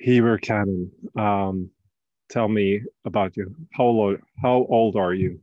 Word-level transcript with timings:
Heber 0.00 0.38
Cannon. 0.38 0.90
Um, 1.16 1.70
tell 2.30 2.48
me 2.48 2.80
about 3.04 3.36
you. 3.36 3.54
How 3.72 3.84
old, 3.84 4.18
how 4.40 4.66
old 4.68 4.96
are 4.96 5.12
you? 5.12 5.40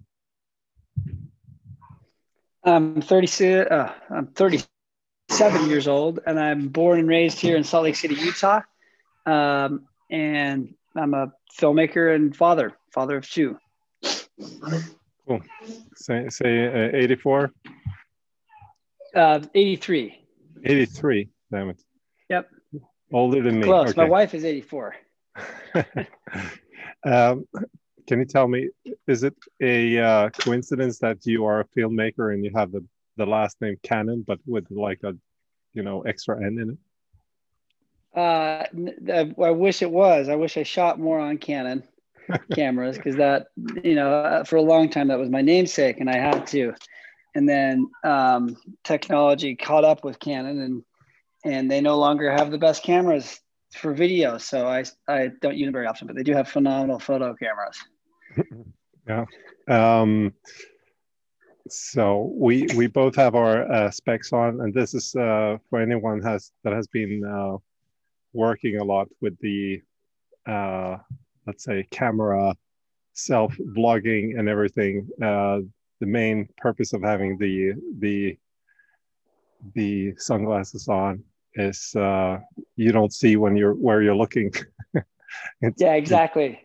I'm 2.63 3.01
36. 3.01 3.69
Uh, 3.69 3.93
I'm 4.09 4.27
37 4.27 5.69
years 5.69 5.87
old, 5.87 6.19
and 6.25 6.39
I'm 6.39 6.69
born 6.69 6.99
and 6.99 7.07
raised 7.07 7.39
here 7.39 7.55
in 7.55 7.63
Salt 7.63 7.83
Lake 7.83 7.95
City, 7.95 8.15
Utah. 8.15 8.61
Um, 9.25 9.85
and 10.09 10.73
I'm 10.95 11.13
a 11.13 11.31
filmmaker 11.59 12.13
and 12.13 12.35
father, 12.35 12.73
father 12.91 13.17
of 13.17 13.29
two. 13.29 13.57
Cool. 15.27 15.41
Say, 15.95 16.29
say 16.29 16.89
uh, 16.89 16.97
84? 16.97 17.51
Uh, 19.15 19.39
83. 19.53 20.19
83. 20.63 21.29
Damn 21.51 21.69
it. 21.69 21.81
Older 23.11 23.41
than 23.41 23.59
me. 23.59 23.65
Close. 23.65 23.89
Okay. 23.89 24.01
My 24.01 24.09
wife 24.09 24.33
is 24.33 24.43
84. 24.43 24.95
um, 27.05 27.47
can 28.07 28.19
you 28.19 28.25
tell 28.25 28.47
me, 28.47 28.69
is 29.07 29.23
it 29.23 29.35
a 29.61 29.99
uh, 29.99 30.29
coincidence 30.29 30.99
that 30.99 31.25
you 31.25 31.45
are 31.45 31.61
a 31.61 31.65
filmmaker 31.65 32.33
and 32.33 32.43
you 32.43 32.51
have 32.55 32.71
the, 32.71 32.83
the 33.17 33.25
last 33.25 33.61
name 33.61 33.77
Cannon, 33.83 34.23
but 34.25 34.39
with 34.45 34.65
like 34.71 34.99
a, 35.03 35.15
you 35.73 35.83
know, 35.83 36.01
extra 36.01 36.37
N 36.37 36.57
in 36.59 36.69
it? 36.71 36.77
Uh, 38.17 38.65
I 39.43 39.51
wish 39.51 39.81
it 39.81 39.91
was. 39.91 40.27
I 40.29 40.35
wish 40.35 40.57
I 40.57 40.63
shot 40.63 40.99
more 40.99 41.19
on 41.19 41.37
Canon 41.37 41.83
cameras 42.53 42.97
because 42.97 43.15
that, 43.17 43.47
you 43.83 43.95
know, 43.95 44.11
uh, 44.11 44.43
for 44.43 44.55
a 44.55 44.61
long 44.61 44.89
time 44.89 45.09
that 45.09 45.19
was 45.19 45.29
my 45.29 45.41
namesake, 45.41 45.99
and 45.99 46.09
I 46.09 46.17
had 46.17 46.47
to. 46.47 46.73
And 47.35 47.47
then 47.47 47.87
um, 48.03 48.57
technology 48.83 49.55
caught 49.55 49.83
up 49.83 50.03
with 50.03 50.19
Canon, 50.19 50.59
and 50.61 50.83
and 51.45 51.69
they 51.69 51.81
no 51.81 51.97
longer 51.97 52.31
have 52.31 52.51
the 52.51 52.57
best 52.57 52.83
cameras 52.83 53.39
for 53.73 53.93
video. 53.93 54.37
So 54.37 54.67
I 54.67 54.83
I 55.07 55.31
don't 55.41 55.55
use 55.55 55.67
them 55.67 55.73
very 55.73 55.87
often, 55.87 56.07
but 56.07 56.15
they 56.15 56.23
do 56.23 56.33
have 56.33 56.47
phenomenal 56.47 56.99
photo 56.99 57.35
cameras. 57.35 57.77
yeah. 59.07 59.25
Um, 59.67 60.33
so 61.69 62.31
we 62.33 62.67
we 62.75 62.87
both 62.87 63.15
have 63.15 63.35
our 63.35 63.69
uh, 63.71 63.91
specs 63.91 64.31
on, 64.33 64.61
and 64.61 64.73
this 64.73 64.93
is 64.93 65.15
uh, 65.15 65.57
for 65.69 65.79
anyone 65.79 66.21
has 66.21 66.51
that 66.63 66.73
has 66.73 66.87
been 66.87 67.23
uh, 67.23 67.57
working 68.33 68.77
a 68.77 68.83
lot 68.83 69.07
with 69.21 69.37
the 69.39 69.81
uh, 70.45 70.97
let's 71.45 71.63
say 71.63 71.85
camera 71.91 72.55
self 73.13 73.55
vlogging 73.75 74.37
and 74.37 74.47
everything 74.47 75.07
uh, 75.21 75.59
the 75.99 76.05
main 76.05 76.47
purpose 76.57 76.93
of 76.93 77.01
having 77.01 77.37
the 77.37 77.73
the 77.99 78.37
the 79.73 80.13
sunglasses 80.17 80.87
on 80.87 81.23
is 81.55 81.95
uh, 81.95 82.39
you 82.75 82.91
don't 82.91 83.13
see 83.13 83.35
when 83.35 83.55
you're 83.55 83.73
where 83.73 84.01
you're 84.01 84.15
looking 84.15 84.51
yeah 85.77 85.93
exactly 85.93 86.63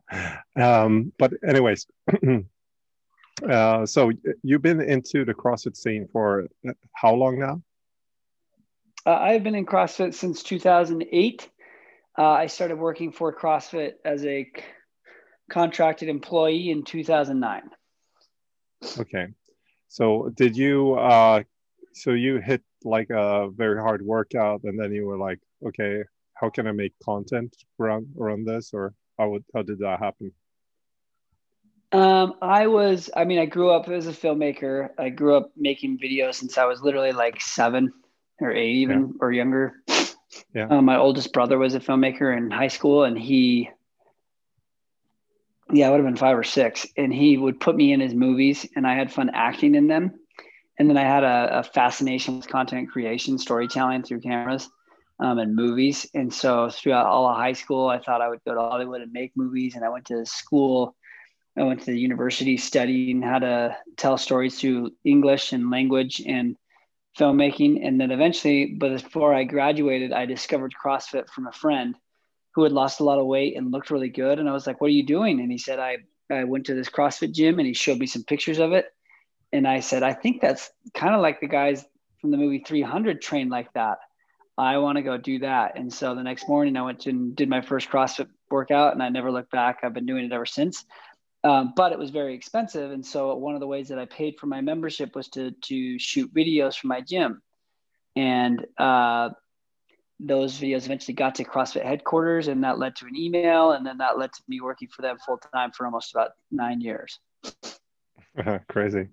um, 0.56 1.12
but 1.18 1.32
anyways 1.46 1.86
uh, 3.48 3.86
so 3.86 4.12
you've 4.42 4.62
been 4.62 4.80
into 4.80 5.24
the 5.24 5.34
crossfit 5.34 5.76
scene 5.76 6.06
for 6.12 6.46
how 6.92 7.14
long 7.14 7.38
now 7.38 7.60
uh, 9.06 9.12
I've 9.20 9.44
been 9.44 9.54
in 9.54 9.64
CrossFit 9.64 10.14
since 10.14 10.42
2008. 10.42 11.48
Uh, 12.18 12.22
I 12.22 12.46
started 12.48 12.76
working 12.76 13.12
for 13.12 13.32
CrossFit 13.32 13.92
as 14.04 14.24
a 14.26 14.50
contracted 15.48 16.08
employee 16.08 16.70
in 16.70 16.82
2009. 16.82 17.62
Okay. 18.98 19.28
So 19.86 20.32
did 20.34 20.56
you, 20.56 20.94
uh, 20.94 21.44
so 21.96 22.10
you 22.10 22.40
hit 22.40 22.62
like 22.84 23.08
a 23.08 23.48
very 23.50 23.80
hard 23.80 24.02
workout 24.02 24.62
and 24.64 24.78
then 24.78 24.92
you 24.92 25.06
were 25.06 25.16
like, 25.16 25.40
okay, 25.66 26.04
how 26.34 26.50
can 26.50 26.66
I 26.66 26.72
make 26.72 26.92
content 27.02 27.56
around, 27.80 28.08
around 28.20 28.44
this 28.44 28.74
or 28.74 28.92
how, 29.18 29.30
would, 29.30 29.44
how 29.54 29.62
did 29.62 29.78
that 29.78 29.98
happen? 29.98 30.30
Um, 31.92 32.34
I 32.42 32.66
was, 32.66 33.08
I 33.16 33.24
mean, 33.24 33.38
I 33.38 33.46
grew 33.46 33.70
up 33.70 33.88
as 33.88 34.06
a 34.06 34.12
filmmaker. 34.12 34.90
I 34.98 35.08
grew 35.08 35.36
up 35.36 35.52
making 35.56 35.98
videos 35.98 36.34
since 36.34 36.58
I 36.58 36.66
was 36.66 36.82
literally 36.82 37.12
like 37.12 37.40
seven 37.40 37.90
or 38.42 38.52
eight 38.52 38.74
even 38.74 39.00
yeah. 39.00 39.12
or 39.20 39.32
younger. 39.32 39.76
Yeah. 40.54 40.66
Um, 40.68 40.84
my 40.84 40.98
oldest 40.98 41.32
brother 41.32 41.56
was 41.56 41.74
a 41.74 41.80
filmmaker 41.80 42.36
in 42.36 42.50
high 42.50 42.68
school 42.68 43.04
and 43.04 43.18
he, 43.18 43.70
yeah, 45.72 45.86
I 45.86 45.90
would 45.90 46.00
have 46.00 46.06
been 46.06 46.16
five 46.16 46.36
or 46.36 46.44
six. 46.44 46.86
And 46.98 47.12
he 47.14 47.38
would 47.38 47.58
put 47.58 47.74
me 47.74 47.94
in 47.94 48.00
his 48.00 48.12
movies 48.12 48.68
and 48.76 48.86
I 48.86 48.94
had 48.96 49.10
fun 49.10 49.30
acting 49.32 49.74
in 49.74 49.86
them. 49.86 50.12
And 50.78 50.90
then 50.90 50.98
I 50.98 51.02
had 51.02 51.24
a, 51.24 51.60
a 51.60 51.62
fascination 51.62 52.36
with 52.36 52.48
content 52.48 52.90
creation, 52.90 53.38
storytelling 53.38 54.02
through 54.02 54.20
cameras 54.20 54.68
um, 55.18 55.38
and 55.38 55.54
movies. 55.54 56.06
And 56.14 56.32
so 56.32 56.68
throughout 56.70 57.06
all 57.06 57.26
of 57.28 57.36
high 57.36 57.54
school, 57.54 57.88
I 57.88 57.98
thought 57.98 58.20
I 58.20 58.28
would 58.28 58.44
go 58.44 58.54
to 58.54 58.60
Hollywood 58.60 59.00
and 59.00 59.12
make 59.12 59.32
movies. 59.36 59.74
And 59.74 59.84
I 59.84 59.88
went 59.88 60.06
to 60.06 60.26
school. 60.26 60.94
I 61.56 61.62
went 61.62 61.80
to 61.80 61.86
the 61.86 61.98
university 61.98 62.58
studying 62.58 63.22
how 63.22 63.38
to 63.38 63.76
tell 63.96 64.18
stories 64.18 64.60
through 64.60 64.92
English 65.04 65.52
and 65.52 65.70
language 65.70 66.20
and 66.26 66.56
filmmaking. 67.18 67.86
And 67.86 67.98
then 67.98 68.10
eventually, 68.10 68.74
but 68.78 69.02
before 69.02 69.34
I 69.34 69.44
graduated, 69.44 70.12
I 70.12 70.26
discovered 70.26 70.74
CrossFit 70.74 71.30
from 71.30 71.46
a 71.46 71.52
friend 71.52 71.96
who 72.54 72.62
had 72.64 72.72
lost 72.72 73.00
a 73.00 73.04
lot 73.04 73.18
of 73.18 73.26
weight 73.26 73.56
and 73.56 73.72
looked 73.72 73.90
really 73.90 74.10
good. 74.10 74.38
And 74.38 74.48
I 74.48 74.52
was 74.52 74.66
like, 74.66 74.80
What 74.80 74.88
are 74.88 74.94
you 74.94 75.06
doing? 75.06 75.40
And 75.40 75.50
he 75.50 75.58
said, 75.58 75.78
I, 75.78 75.98
I 76.30 76.44
went 76.44 76.66
to 76.66 76.74
this 76.74 76.90
CrossFit 76.90 77.32
gym 77.32 77.58
and 77.58 77.66
he 77.66 77.72
showed 77.72 77.98
me 77.98 78.06
some 78.06 78.24
pictures 78.24 78.58
of 78.58 78.72
it. 78.72 78.86
And 79.52 79.66
I 79.66 79.80
said, 79.80 80.02
I 80.02 80.12
think 80.12 80.40
that's 80.40 80.70
kind 80.94 81.14
of 81.14 81.20
like 81.20 81.40
the 81.40 81.46
guys 81.46 81.84
from 82.20 82.30
the 82.30 82.36
movie 82.36 82.62
300 82.66 83.22
trained 83.22 83.50
like 83.50 83.72
that. 83.74 83.98
I 84.58 84.78
want 84.78 84.96
to 84.96 85.02
go 85.02 85.16
do 85.16 85.40
that. 85.40 85.78
And 85.78 85.92
so 85.92 86.14
the 86.14 86.22
next 86.22 86.48
morning 86.48 86.76
I 86.76 86.82
went 86.82 87.06
and 87.06 87.36
did 87.36 87.48
my 87.48 87.60
first 87.60 87.90
CrossFit 87.90 88.28
workout 88.50 88.94
and 88.94 89.02
I 89.02 89.08
never 89.08 89.30
looked 89.30 89.50
back. 89.50 89.80
I've 89.82 89.92
been 89.92 90.06
doing 90.06 90.24
it 90.24 90.32
ever 90.32 90.46
since. 90.46 90.84
Um, 91.44 91.74
but 91.76 91.92
it 91.92 91.98
was 91.98 92.10
very 92.10 92.34
expensive. 92.34 92.90
And 92.90 93.04
so 93.04 93.36
one 93.36 93.54
of 93.54 93.60
the 93.60 93.66
ways 93.66 93.88
that 93.88 93.98
I 93.98 94.06
paid 94.06 94.36
for 94.40 94.46
my 94.46 94.60
membership 94.60 95.14
was 95.14 95.28
to, 95.28 95.52
to 95.52 95.98
shoot 95.98 96.32
videos 96.34 96.76
for 96.76 96.88
my 96.88 97.00
gym. 97.00 97.42
And 98.16 98.66
uh, 98.78 99.30
those 100.18 100.58
videos 100.58 100.86
eventually 100.86 101.14
got 101.14 101.34
to 101.36 101.44
CrossFit 101.44 101.84
headquarters, 101.84 102.48
and 102.48 102.64
that 102.64 102.78
led 102.78 102.96
to 102.96 103.06
an 103.06 103.14
email. 103.14 103.72
And 103.72 103.86
then 103.86 103.98
that 103.98 104.18
led 104.18 104.32
to 104.32 104.42
me 104.48 104.60
working 104.60 104.88
for 104.88 105.02
them 105.02 105.18
full 105.24 105.38
time 105.54 105.70
for 105.72 105.84
almost 105.84 106.14
about 106.14 106.30
nine 106.50 106.80
years. 106.80 107.20
Crazy. 108.68 109.08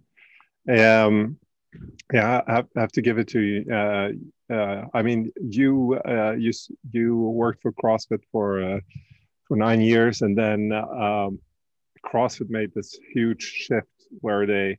Um, 0.69 1.37
yeah, 2.13 2.41
I 2.47 2.63
have, 2.75 2.91
to 2.91 3.01
give 3.01 3.17
it 3.17 3.27
to 3.29 3.39
you. 3.39 3.73
Uh, 3.73 4.09
uh, 4.53 4.85
I 4.93 5.01
mean, 5.01 5.31
you 5.41 5.99
uh, 6.07 6.33
you 6.33 6.51
you 6.91 7.17
worked 7.17 7.61
for 7.61 7.71
CrossFit 7.71 8.21
for 8.31 8.63
uh, 8.63 8.79
for 9.47 9.57
nine 9.57 9.81
years, 9.81 10.21
and 10.21 10.37
then 10.37 10.71
um, 10.71 11.39
CrossFit 12.05 12.49
made 12.49 12.71
this 12.73 12.97
huge 13.13 13.41
shift 13.41 13.87
where 14.21 14.45
they 14.45 14.77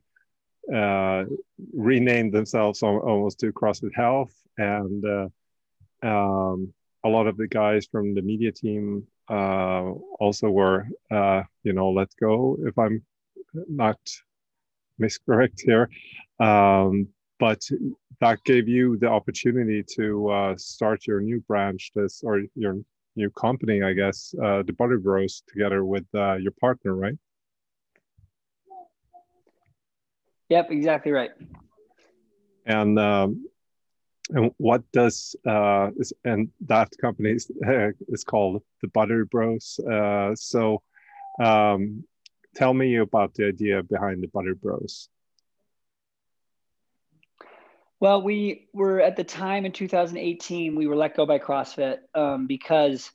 uh, 0.73 1.25
renamed 1.73 2.33
themselves 2.33 2.81
almost 2.81 3.39
to 3.39 3.51
CrossFit 3.51 3.93
Health, 3.93 4.33
and 4.57 5.03
uh, 5.05 6.07
um, 6.07 6.73
a 7.03 7.09
lot 7.09 7.27
of 7.27 7.37
the 7.37 7.47
guys 7.47 7.85
from 7.91 8.15
the 8.15 8.21
media 8.21 8.51
team 8.51 9.05
also 9.27 10.49
were, 10.49 10.87
you 11.63 11.73
know, 11.73 11.89
let 11.89 12.09
go. 12.19 12.57
If 12.65 12.77
I'm 12.79 13.03
not 13.67 13.99
miscorrect 15.01 15.61
here, 15.61 15.89
um, 16.39 17.07
but 17.39 17.61
that 18.21 18.43
gave 18.45 18.67
you 18.67 18.97
the 18.97 19.07
opportunity 19.09 19.83
to 19.95 20.29
uh, 20.29 20.55
start 20.57 21.05
your 21.07 21.21
new 21.21 21.41
branch, 21.41 21.91
this 21.95 22.23
or 22.23 22.41
your 22.55 22.79
new 23.15 23.29
company, 23.31 23.81
I 23.81 23.93
guess, 23.93 24.33
uh, 24.41 24.63
the 24.63 24.73
Butter 24.73 24.99
Bros, 24.99 25.43
together 25.47 25.83
with 25.85 26.05
uh, 26.13 26.35
your 26.35 26.53
partner, 26.59 26.95
right? 26.95 27.17
Yep, 30.49 30.71
exactly 30.71 31.11
right. 31.11 31.31
And 32.65 32.99
um, 32.99 33.45
and 34.29 34.51
what 34.57 34.83
does 34.91 35.35
uh, 35.47 35.91
is, 35.97 36.13
and 36.23 36.49
that 36.67 36.89
company 36.99 37.31
is, 37.31 37.51
is 38.07 38.23
called 38.23 38.63
the 38.81 38.87
Butter 38.89 39.25
Bros. 39.25 39.79
Uh, 39.79 40.33
so, 40.35 40.81
um, 41.39 42.03
tell 42.55 42.73
me 42.73 42.95
about 42.95 43.35
the 43.35 43.47
idea 43.47 43.83
behind 43.83 44.23
the 44.23 44.27
Butter 44.27 44.55
Bros. 44.55 45.09
Well, 47.99 48.21
we 48.21 48.67
were 48.73 48.99
at 48.99 49.15
the 49.15 49.23
time 49.23 49.65
in 49.65 49.71
2018, 49.71 50.75
we 50.75 50.87
were 50.87 50.95
let 50.95 51.15
go 51.15 51.25
by 51.25 51.39
CrossFit 51.39 51.99
um, 52.13 52.45
because 52.47 53.09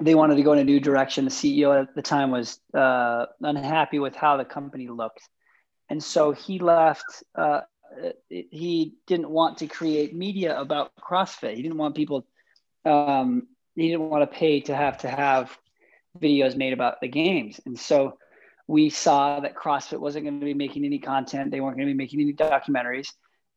they 0.00 0.14
wanted 0.14 0.36
to 0.36 0.42
go 0.42 0.52
in 0.52 0.58
a 0.58 0.64
new 0.64 0.80
direction. 0.80 1.24
The 1.24 1.30
CEO 1.30 1.82
at 1.82 1.94
the 1.94 2.02
time 2.02 2.30
was 2.30 2.58
uh, 2.72 3.26
unhappy 3.40 3.98
with 3.98 4.14
how 4.14 4.36
the 4.36 4.44
company 4.44 4.88
looked. 4.88 5.28
And 5.90 6.02
so 6.02 6.32
he 6.32 6.58
left. 6.58 7.22
Uh, 7.34 7.62
he 8.28 8.94
didn't 9.06 9.28
want 9.28 9.58
to 9.58 9.66
create 9.66 10.14
media 10.14 10.58
about 10.58 10.92
CrossFit. 10.96 11.54
He 11.54 11.62
didn't 11.62 11.76
want 11.76 11.94
people. 11.94 12.26
Um, 12.84 13.48
he 13.74 13.88
didn't 13.88 14.08
want 14.08 14.22
to 14.22 14.34
pay 14.34 14.60
to 14.62 14.74
have 14.74 14.98
to 14.98 15.08
have 15.08 15.56
videos 16.20 16.56
made 16.56 16.72
about 16.72 17.00
the 17.00 17.08
games. 17.08 17.60
And 17.66 17.78
so 17.78 18.18
we 18.66 18.90
saw 18.90 19.40
that 19.40 19.56
CrossFit 19.56 20.00
wasn't 20.00 20.24
going 20.24 20.40
to 20.40 20.44
be 20.44 20.54
making 20.54 20.84
any 20.84 20.98
content. 20.98 21.50
They 21.50 21.60
weren't 21.60 21.76
going 21.76 21.88
to 21.88 21.94
be 21.94 21.98
making 21.98 22.20
any 22.20 22.32
documentaries. 22.32 23.08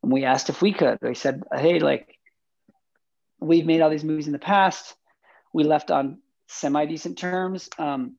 And 0.03 0.11
we 0.11 0.25
asked 0.25 0.49
if 0.49 0.61
we 0.61 0.73
could. 0.73 0.99
They 1.01 1.13
said, 1.13 1.43
"Hey, 1.53 1.79
like 1.79 2.15
we've 3.39 3.65
made 3.65 3.81
all 3.81 3.89
these 3.89 4.03
movies 4.03 4.27
in 4.27 4.33
the 4.33 4.39
past. 4.39 4.95
we 5.53 5.63
left 5.63 5.91
on 5.91 6.19
semi 6.47 6.85
decent 6.85 7.17
terms. 7.17 7.69
Um, 7.77 8.15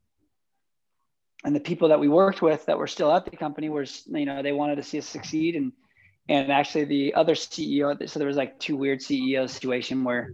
and 1.44 1.54
the 1.54 1.60
people 1.60 1.88
that 1.88 2.00
we 2.00 2.08
worked 2.08 2.42
with 2.42 2.66
that 2.66 2.78
were 2.78 2.86
still 2.86 3.12
at 3.12 3.24
the 3.24 3.36
company 3.36 3.68
were, 3.68 3.84
you 4.06 4.24
know, 4.24 4.42
they 4.42 4.52
wanted 4.52 4.76
to 4.76 4.82
see 4.82 4.98
us 4.98 5.06
succeed. 5.06 5.54
And, 5.54 5.72
and 6.28 6.50
actually 6.50 6.86
the 6.86 7.14
other 7.14 7.34
CEO, 7.34 8.08
so 8.08 8.18
there 8.18 8.28
was 8.28 8.36
like 8.36 8.58
two 8.58 8.76
weird 8.76 9.00
CEO 9.00 9.48
situation 9.48 10.02
where, 10.02 10.32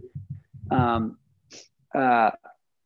um, 0.71 1.17
uh, 1.93 2.31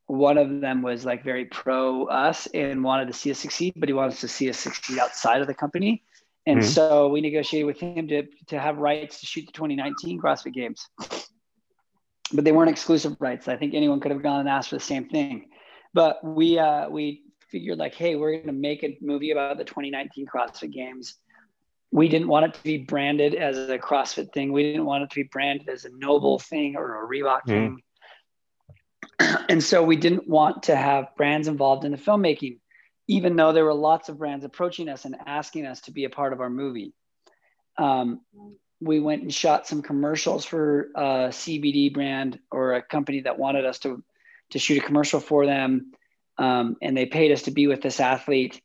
one 0.07 0.37
of 0.37 0.61
them 0.61 0.81
was 0.81 1.05
like 1.05 1.23
very 1.23 1.45
pro 1.45 2.05
us 2.05 2.47
and 2.53 2.83
wanted 2.83 3.07
to 3.07 3.13
see 3.13 3.29
us 3.29 3.39
succeed, 3.39 3.73
but 3.75 3.89
he 3.89 3.93
wanted 3.93 4.17
to 4.17 4.27
see 4.27 4.49
us 4.49 4.57
succeed 4.57 4.99
outside 4.99 5.41
of 5.41 5.47
the 5.47 5.53
company. 5.53 6.03
And 6.45 6.61
mm-hmm. 6.61 6.69
so 6.69 7.09
we 7.09 7.19
negotiated 7.19 7.67
with 7.67 7.79
him 7.79 8.07
to, 8.07 8.23
to 8.47 8.59
have 8.59 8.77
rights 8.77 9.19
to 9.19 9.25
shoot 9.25 9.45
the 9.45 9.51
2019 9.51 10.21
CrossFit 10.21 10.53
Games. 10.53 10.87
But 12.31 12.45
they 12.45 12.53
weren't 12.53 12.69
exclusive 12.69 13.17
rights. 13.19 13.49
I 13.49 13.57
think 13.57 13.73
anyone 13.73 13.99
could 13.99 14.11
have 14.11 14.23
gone 14.23 14.39
and 14.39 14.49
asked 14.49 14.69
for 14.69 14.77
the 14.77 14.81
same 14.81 15.09
thing. 15.09 15.49
But 15.93 16.23
we 16.23 16.57
uh, 16.57 16.89
we 16.89 17.23
figured 17.49 17.77
like, 17.77 17.95
hey, 17.95 18.15
we're 18.15 18.31
going 18.31 18.47
to 18.47 18.53
make 18.53 18.83
a 18.83 18.97
movie 19.01 19.31
about 19.31 19.57
the 19.57 19.65
2019 19.65 20.25
CrossFit 20.25 20.71
Games. 20.71 21.15
We 21.91 22.07
didn't 22.07 22.27
want 22.27 22.45
it 22.45 22.53
to 22.53 22.63
be 22.63 22.77
branded 22.77 23.35
as 23.35 23.57
a 23.57 23.77
CrossFit 23.77 24.33
thing. 24.33 24.51
We 24.51 24.63
didn't 24.63 24.85
want 24.85 25.03
it 25.03 25.09
to 25.09 25.15
be 25.15 25.23
branded 25.23 25.69
as 25.69 25.85
a 25.85 25.89
NOBULL 25.89 26.39
thing 26.39 26.75
or 26.75 27.03
a 27.03 27.07
Reebok 27.07 27.41
mm-hmm. 27.41 27.49
thing. 27.49 27.81
and 29.49 29.63
so 29.63 29.83
we 29.83 29.95
didn't 29.95 30.27
want 30.27 30.63
to 30.63 30.75
have 30.75 31.15
brands 31.15 31.47
involved 31.47 31.85
in 31.85 31.91
the 31.91 31.97
filmmaking, 31.97 32.59
even 33.07 33.35
though 33.35 33.53
there 33.53 33.65
were 33.65 33.73
lots 33.73 34.09
of 34.09 34.17
brands 34.17 34.45
approaching 34.45 34.89
us 34.89 35.05
and 35.05 35.15
asking 35.25 35.65
us 35.65 35.81
to 35.81 35.91
be 35.91 36.05
a 36.05 36.09
part 36.09 36.33
of 36.33 36.41
our 36.41 36.49
movie. 36.49 36.93
Um, 37.77 38.21
we 38.79 38.99
went 38.99 39.23
and 39.23 39.33
shot 39.33 39.67
some 39.67 39.81
commercials 39.81 40.45
for 40.45 40.89
a 40.95 41.29
CBD 41.29 41.93
brand 41.93 42.39
or 42.51 42.73
a 42.73 42.81
company 42.81 43.21
that 43.21 43.39
wanted 43.39 43.65
us 43.65 43.79
to 43.79 44.03
to 44.51 44.59
shoot 44.59 44.81
a 44.81 44.85
commercial 44.85 45.19
for 45.19 45.45
them, 45.45 45.91
um, 46.37 46.77
and 46.81 46.95
they 46.95 47.05
paid 47.05 47.33
us 47.33 47.41
to 47.43 47.51
be 47.51 47.67
with 47.67 47.81
this 47.81 47.99
athlete. 47.99 48.61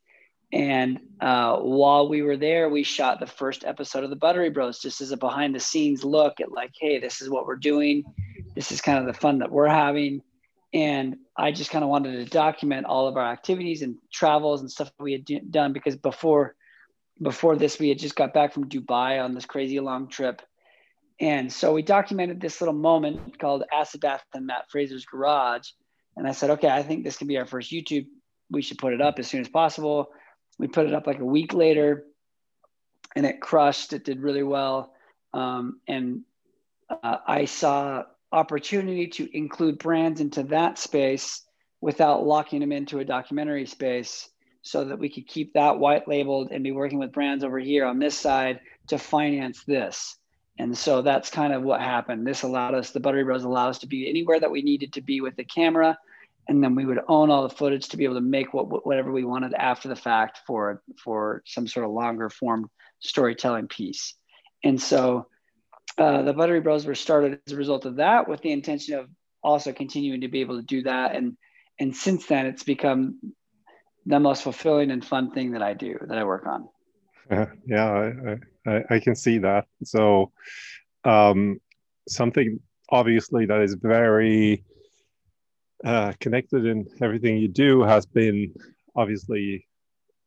And 0.53 1.01
uh, 1.21 1.57
while 1.57 2.09
we 2.09 2.23
were 2.23 2.37
there, 2.37 2.69
we 2.69 2.85
shot 2.85 3.19
the 3.19 3.27
first 3.27 3.65
episode 3.65 4.05
of 4.05 4.11
the 4.11 4.17
Buttery 4.17 4.51
Bros, 4.51 4.79
just 4.79 5.01
as 5.01 5.11
a 5.11 5.17
behind 5.17 5.57
the 5.57 5.61
scenes 5.61 6.05
look 6.05 6.41
at 6.41 6.53
like, 6.53 6.71
hey, 6.79 7.01
this 7.01 7.21
is 7.21 7.29
what 7.29 7.47
we're 7.47 7.57
doing. 7.57 8.05
This 8.55 8.71
is 8.71 8.81
kind 8.81 8.99
of 8.99 9.07
the 9.07 9.19
fun 9.19 9.39
that 9.39 9.51
we're 9.51 9.67
having 9.67 10.23
and 10.73 11.17
I 11.37 11.53
just 11.53 11.71
kind 11.71 11.85
of 11.85 11.91
wanted 11.91 12.13
to 12.13 12.25
document 12.25 12.87
all 12.87 13.07
of 13.07 13.17
our 13.17 13.31
activities 13.31 13.83
and 13.83 13.97
travels 14.13 14.61
and 14.61 14.71
stuff 14.71 14.91
we 14.99 15.13
had 15.13 15.51
done 15.51 15.73
because 15.73 15.97
before 15.97 16.55
before 17.21 17.57
this 17.57 17.79
we 17.79 17.89
had 17.89 17.99
just 17.99 18.17
got 18.17 18.33
back 18.33 18.53
from 18.53 18.69
Dubai 18.69 19.23
on 19.23 19.35
this 19.35 19.45
crazy 19.45 19.81
long 19.81 20.09
trip. 20.09 20.41
And 21.21 21.53
so 21.53 21.73
we 21.73 21.83
documented 21.83 22.41
this 22.41 22.61
little 22.61 22.75
moment 22.75 23.39
called 23.39 23.65
Acid 23.73 24.01
Bath 24.01 24.25
in 24.35 24.47
Matt 24.47 24.71
Fraser's 24.71 25.05
Garage. 25.05 25.69
And 26.17 26.27
I 26.27 26.33
said, 26.33 26.51
okay, 26.51 26.69
I 26.69 26.83
think 26.83 27.05
this 27.05 27.17
can 27.17 27.29
be 27.29 27.37
our 27.37 27.47
first 27.47 27.71
YouTube. 27.71 28.07
We 28.51 28.63
should 28.63 28.79
put 28.79 28.93
it 28.93 29.01
up 29.01 29.19
as 29.19 29.29
soon 29.29 29.41
as 29.41 29.49
possible. 29.49 30.09
We 30.59 30.69
put 30.69 30.87
it 30.87 30.95
up 30.95 31.07
like 31.07 31.21
a 31.21 31.25
week 31.25 31.53
later 31.53 32.05
and 33.15 33.25
it 33.25 33.41
crushed. 33.41 33.93
It 33.93 34.05
did 34.05 34.21
really 34.21 34.43
well. 34.43 34.95
Um, 35.33 35.81
and 35.87 36.23
uh, 36.91 37.19
I 37.27 37.45
saw 37.45 38.05
opportunity 38.33 39.07
to 39.07 39.37
include 39.37 39.79
brands 39.79 40.21
into 40.21 40.43
that 40.45 40.79
space 40.79 41.43
without 41.81 42.25
locking 42.25 42.61
them 42.61 42.73
into 42.73 43.01
a 43.01 43.05
documentary 43.05 43.67
space 43.67 44.29
so 44.63 44.85
that 44.85 44.99
we 44.99 45.09
could 45.09 45.27
keep 45.27 45.53
that 45.53 45.79
white 45.79 46.07
labeled 46.07 46.49
and 46.51 46.63
be 46.63 46.73
working 46.73 46.99
with 46.99 47.13
brands 47.13 47.45
over 47.45 47.59
here 47.59 47.85
on 47.85 47.99
this 47.99 48.17
side 48.17 48.61
to 48.87 48.97
finance 48.97 49.65
this. 49.65 50.17
And 50.59 50.77
so 50.77 51.03
that's 51.03 51.31
kind 51.31 51.53
of 51.53 51.63
what 51.63 51.81
happened. 51.81 52.27
This 52.27 52.43
allowed 52.43 52.75
us, 52.75 52.91
the 52.91 53.01
Buttery 53.01 53.25
Bros 53.25 53.45
allowed 53.45 53.71
us 53.71 53.79
to 53.81 53.87
be 53.87 54.09
anywhere 54.09 54.39
that 54.39 54.51
we 54.51 54.63
needed 54.63 54.93
to 54.93 55.01
be 55.01 55.21
with 55.21 55.35
the 55.37 55.45
camera. 55.45 55.99
And 56.49 56.63
then 56.63 56.75
we 56.75 56.85
would 56.85 57.01
own 57.09 57.31
all 57.31 57.43
the 57.43 57.55
footage 57.55 57.89
to 57.89 57.97
be 57.97 58.05
able 58.05 58.17
to 58.17 58.21
make 58.21 58.53
what, 58.53 58.87
whatever 58.87 59.11
we 59.11 59.25
wanted 59.25 59.55
after 59.55 59.89
the 59.89 59.97
fact 59.97 60.41
for, 60.47 60.83
for 61.03 61.43
some 61.47 61.67
sort 61.67 61.87
of 61.87 61.93
longer 61.93 62.31
form 62.31 62.71
storytelling 63.01 63.69
piece. 63.69 64.15
And 64.63 64.81
so 64.81 65.27
uh, 65.99 66.23
the 66.23 66.33
Buttery 66.33 66.61
Bros 66.61 66.87
were 66.87 66.95
started 66.95 67.41
as 67.47 67.53
a 67.53 67.57
result 67.57 67.85
of 67.85 67.97
that, 67.97 68.29
with 68.29 68.41
the 68.41 68.53
intention 68.53 68.99
of 68.99 69.09
also 69.43 69.73
continuing 69.73 70.21
to 70.23 70.29
be 70.29 70.41
able 70.41 70.57
to 70.57 70.67
do 70.67 70.83
that. 70.83 71.15
And 71.15 71.37
and 71.79 71.97
since 71.97 72.27
then, 72.27 72.47
it's 72.47 72.63
become 72.63 73.19
the 74.07 74.21
most 74.21 74.43
fulfilling 74.43 74.91
and 74.91 75.05
fun 75.05 75.31
thing 75.33 75.53
that 75.53 75.63
I 75.63 75.75
do 75.75 75.99
that 76.09 76.19
I 76.19 76.25
work 76.25 76.47
on. 76.47 76.69
Uh, 77.31 77.47
yeah, 77.67 78.13
I, 78.67 78.71
I, 78.71 78.85
I 78.91 78.99
can 79.01 79.15
see 79.15 79.39
that. 79.39 79.67
So, 79.85 80.33
um, 81.05 81.61
something 82.09 82.61
obviously 82.91 83.47
that 83.47 83.63
is 83.63 83.75
very 83.75 84.65
uh, 85.85 86.13
connected 86.21 86.67
in 86.67 86.87
everything 87.01 87.39
you 87.39 87.49
do 87.49 87.83
has 87.83 88.07
been 88.07 88.53
obviously 88.95 89.67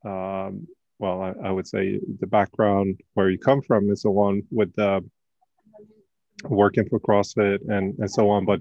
um, 0.03 0.68
well 1.00 1.21
I, 1.21 1.47
I, 1.47 1.51
would 1.51 1.68
say 1.68 2.00
the 2.19 2.27
background 2.27 3.00
where 3.13 3.29
you 3.29 3.38
come 3.38 3.61
from 3.61 3.88
and 3.88 3.97
so 3.97 4.18
on 4.18 4.44
with 4.51 4.73
the 4.75 5.03
working 6.43 6.87
for 6.89 6.99
CrossFit 6.99 7.59
and, 7.69 7.97
and 7.99 8.09
so 8.09 8.29
on. 8.29 8.45
But 8.45 8.59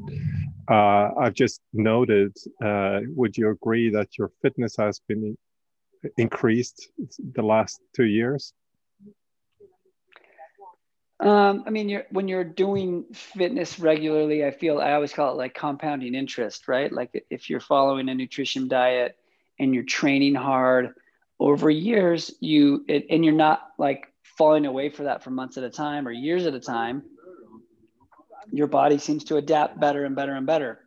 uh, 0.68 1.10
I've 1.18 1.34
just 1.34 1.60
noted, 1.72 2.36
uh, 2.64 3.00
would 3.08 3.36
you 3.36 3.50
agree 3.50 3.90
that 3.90 4.16
your 4.18 4.30
fitness 4.42 4.76
has 4.76 5.00
been 5.08 5.36
increased 6.16 6.88
the 7.34 7.42
last 7.42 7.80
two 7.94 8.04
years? 8.04 8.52
Um, 11.20 11.64
I 11.66 11.70
mean, 11.70 11.88
you're, 11.88 12.04
when 12.10 12.28
you're 12.28 12.44
doing 12.44 13.04
fitness 13.12 13.78
regularly, 13.78 14.44
I 14.44 14.50
feel 14.50 14.78
I 14.78 14.92
always 14.92 15.12
call 15.12 15.32
it 15.32 15.36
like 15.36 15.54
compounding 15.54 16.14
interest, 16.14 16.68
right? 16.68 16.92
Like 16.92 17.24
if 17.30 17.48
you're 17.48 17.60
following 17.60 18.08
a 18.08 18.14
nutrition 18.14 18.68
diet 18.68 19.16
and 19.58 19.74
you're 19.74 19.84
training 19.84 20.34
hard 20.34 20.94
over 21.38 21.70
years, 21.70 22.32
you 22.40 22.84
it, 22.88 23.06
and 23.10 23.24
you're 23.24 23.32
not 23.32 23.70
like 23.78 24.06
falling 24.22 24.66
away 24.66 24.90
for 24.90 25.04
that 25.04 25.22
for 25.22 25.30
months 25.30 25.56
at 25.56 25.64
a 25.64 25.70
time 25.70 26.08
or 26.08 26.10
years 26.10 26.46
at 26.46 26.54
a 26.54 26.60
time 26.60 27.04
your 28.50 28.66
body 28.66 28.98
seems 28.98 29.24
to 29.24 29.36
adapt 29.36 29.78
better 29.78 30.04
and 30.04 30.16
better 30.16 30.34
and 30.34 30.46
better. 30.46 30.80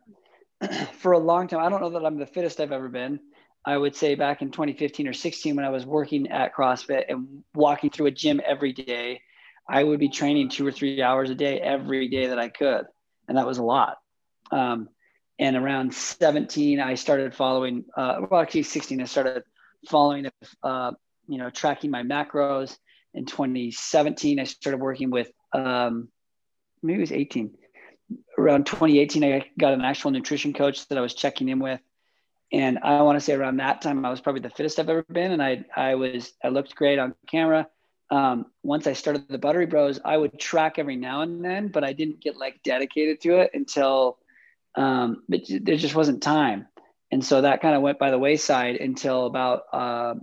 For 0.98 1.12
a 1.12 1.18
long 1.18 1.48
time, 1.48 1.60
I 1.60 1.68
don't 1.68 1.80
know 1.80 1.90
that 1.90 2.04
I'm 2.04 2.18
the 2.18 2.26
fittest 2.26 2.60
I've 2.60 2.72
ever 2.72 2.88
been. 2.88 3.20
I 3.64 3.76
would 3.76 3.94
say 3.94 4.14
back 4.14 4.40
in 4.42 4.50
2015 4.50 5.08
or 5.08 5.12
16, 5.12 5.56
when 5.56 5.64
I 5.64 5.70
was 5.70 5.84
working 5.84 6.30
at 6.30 6.54
CrossFit 6.54 7.04
and 7.08 7.42
walking 7.54 7.90
through 7.90 8.06
a 8.06 8.10
gym 8.10 8.40
every 8.44 8.72
day, 8.72 9.20
I 9.68 9.84
would 9.84 10.00
be 10.00 10.08
training 10.08 10.48
two 10.48 10.66
or 10.66 10.72
three 10.72 11.02
hours 11.02 11.28
a 11.30 11.34
day 11.34 11.60
every 11.60 12.08
day 12.08 12.28
that 12.28 12.38
I 12.38 12.48
could. 12.48 12.86
And 13.28 13.36
that 13.36 13.46
was 13.46 13.58
a 13.58 13.62
lot. 13.62 13.98
Um, 14.50 14.88
and 15.38 15.56
around 15.56 15.94
17, 15.94 16.80
I 16.80 16.94
started 16.94 17.34
following, 17.34 17.84
uh, 17.96 18.22
well, 18.30 18.40
actually 18.40 18.62
16, 18.62 19.02
I 19.02 19.04
started 19.04 19.42
following, 19.88 20.30
uh, 20.62 20.92
you 21.28 21.38
know, 21.38 21.50
tracking 21.50 21.90
my 21.90 22.02
macros. 22.02 22.76
In 23.14 23.26
2017, 23.26 24.40
I 24.40 24.44
started 24.44 24.78
working 24.78 25.10
with 25.10 25.30
um, 25.52 26.08
maybe 26.82 26.98
it 26.98 27.00
was 27.00 27.12
18. 27.12 27.56
Around 28.38 28.66
2018, 28.66 29.24
I 29.24 29.46
got 29.58 29.74
an 29.74 29.82
actual 29.82 30.10
nutrition 30.10 30.52
coach 30.52 30.86
that 30.88 30.98
I 30.98 31.00
was 31.00 31.14
checking 31.14 31.48
in 31.48 31.58
with. 31.58 31.80
And 32.50 32.78
I 32.78 33.02
want 33.02 33.16
to 33.16 33.24
say 33.24 33.34
around 33.34 33.58
that 33.58 33.82
time, 33.82 34.04
I 34.04 34.10
was 34.10 34.20
probably 34.20 34.40
the 34.40 34.50
fittest 34.50 34.78
I've 34.78 34.88
ever 34.88 35.02
been. 35.02 35.32
And 35.32 35.42
I, 35.42 35.64
I 35.76 35.96
was, 35.96 36.32
I 36.42 36.48
looked 36.48 36.74
great 36.74 36.98
on 36.98 37.14
camera. 37.26 37.68
Um, 38.10 38.46
once 38.62 38.86
I 38.86 38.94
started 38.94 39.28
the 39.28 39.36
Buttery 39.36 39.66
Bros, 39.66 40.00
I 40.02 40.16
would 40.16 40.38
track 40.38 40.78
every 40.78 40.96
now 40.96 41.20
and 41.20 41.44
then, 41.44 41.68
but 41.68 41.84
I 41.84 41.92
didn't 41.92 42.20
get 42.20 42.38
like 42.38 42.62
dedicated 42.62 43.20
to 43.22 43.40
it 43.40 43.50
until 43.52 44.18
um, 44.78 45.24
but 45.28 45.42
there 45.48 45.76
just 45.76 45.94
wasn't 45.94 46.22
time. 46.22 46.68
And 47.10 47.24
so 47.24 47.40
that 47.40 47.60
kind 47.60 47.74
of 47.74 47.82
went 47.82 47.98
by 47.98 48.10
the 48.10 48.18
wayside 48.18 48.76
until 48.76 49.26
about 49.26 49.62
uh, 49.72 50.14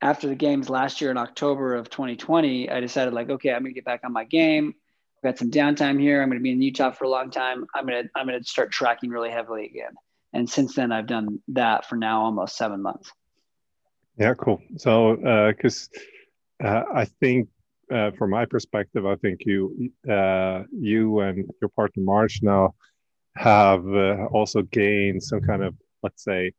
after 0.00 0.26
the 0.26 0.34
games 0.34 0.68
last 0.68 1.00
year 1.00 1.10
in 1.10 1.16
October 1.16 1.74
of 1.74 1.90
2020. 1.90 2.70
I 2.70 2.80
decided 2.80 3.14
like, 3.14 3.30
okay, 3.30 3.52
I'm 3.52 3.62
gonna 3.62 3.72
get 3.72 3.84
back 3.84 4.00
on 4.04 4.12
my 4.12 4.24
game. 4.24 4.74
I've 5.18 5.30
got 5.32 5.38
some 5.38 5.50
downtime 5.50 6.00
here. 6.00 6.22
I'm 6.22 6.28
going 6.28 6.38
to 6.38 6.42
be 6.42 6.52
in 6.52 6.62
Utah 6.62 6.92
for 6.92 7.04
a 7.04 7.08
long 7.08 7.30
time. 7.30 7.66
I'm 7.74 7.86
going 7.86 8.04
to 8.04 8.10
I'm 8.14 8.26
going 8.28 8.40
to 8.40 8.48
start 8.48 8.70
tracking 8.70 9.10
really 9.10 9.30
heavily 9.30 9.66
again. 9.66 9.92
And 10.32 10.48
since 10.48 10.76
then, 10.76 10.92
I've 10.92 11.08
done 11.08 11.40
that 11.48 11.86
for 11.86 11.96
now 11.96 12.22
almost 12.22 12.56
seven 12.56 12.82
months. 12.82 13.10
Yeah, 14.16 14.34
cool. 14.34 14.60
So, 14.76 15.16
because 15.48 15.88
uh, 16.62 16.66
uh, 16.66 16.84
I 16.94 17.04
think, 17.04 17.48
uh, 17.92 18.12
from 18.12 18.30
my 18.30 18.44
perspective, 18.44 19.06
I 19.06 19.16
think 19.16 19.40
you 19.44 19.90
uh, 20.08 20.64
you 20.72 21.18
and 21.20 21.50
your 21.60 21.70
partner 21.70 22.02
March 22.04 22.40
now 22.42 22.74
have 23.36 23.86
uh, 23.88 24.26
also 24.30 24.62
gained 24.62 25.22
some 25.22 25.40
kind 25.40 25.64
of 25.64 25.74
let's 26.02 26.22
say 26.22 26.52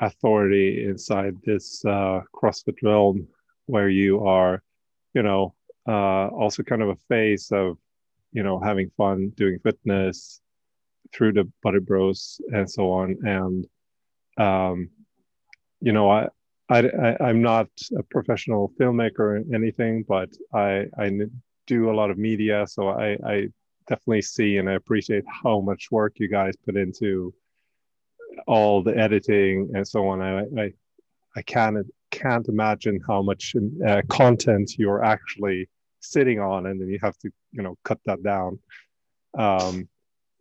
authority 0.00 0.86
inside 0.86 1.36
this 1.44 1.82
uh, 1.86 2.20
CrossFit 2.34 2.82
realm, 2.82 3.26
where 3.66 3.88
you 3.88 4.26
are, 4.26 4.62
you 5.14 5.22
know, 5.22 5.54
uh, 5.90 6.28
also 6.28 6.62
kind 6.62 6.82
of 6.82 6.90
a 6.90 6.96
phase 7.08 7.50
of 7.52 7.76
you 8.32 8.42
know 8.42 8.60
having 8.60 8.90
fun 8.96 9.32
doing 9.36 9.58
fitness 9.58 10.40
through 11.12 11.32
the 11.32 11.44
Buttery 11.62 11.80
Bros 11.80 12.40
and 12.52 12.70
so 12.70 12.90
on 12.90 13.16
and 13.24 13.66
um, 14.38 14.90
you 15.80 15.92
know 15.92 16.10
I, 16.10 16.28
I 16.70 17.16
i'm 17.20 17.42
not 17.42 17.68
a 17.98 18.02
professional 18.04 18.72
filmmaker 18.78 19.18
or 19.18 19.42
anything 19.52 20.04
but 20.06 20.28
i 20.54 20.86
i 20.96 21.10
do 21.66 21.90
a 21.90 21.96
lot 22.00 22.10
of 22.10 22.18
media 22.18 22.66
so 22.68 22.88
i 22.88 23.18
i 23.26 23.48
definitely 23.90 24.22
see 24.22 24.56
and 24.58 24.70
I 24.70 24.74
appreciate 24.74 25.24
how 25.26 25.60
much 25.60 25.90
work 25.90 26.14
you 26.16 26.28
guys 26.28 26.54
put 26.64 26.76
into 26.76 27.34
all 28.46 28.82
the 28.82 28.96
editing 28.96 29.70
and 29.74 29.86
so 29.86 30.06
on. 30.08 30.22
I 30.22 30.40
I, 30.62 30.72
I 31.36 31.42
can't 31.42 31.76
can't 32.10 32.48
imagine 32.48 33.00
how 33.06 33.20
much 33.20 33.54
uh, 33.86 34.02
content 34.08 34.78
you're 34.78 35.04
actually 35.04 35.68
sitting 36.00 36.40
on, 36.40 36.66
and 36.66 36.80
then 36.80 36.88
you 36.88 36.98
have 37.02 37.16
to 37.18 37.30
you 37.52 37.62
know 37.62 37.76
cut 37.84 37.98
that 38.06 38.22
down 38.22 38.58
um, 39.38 39.88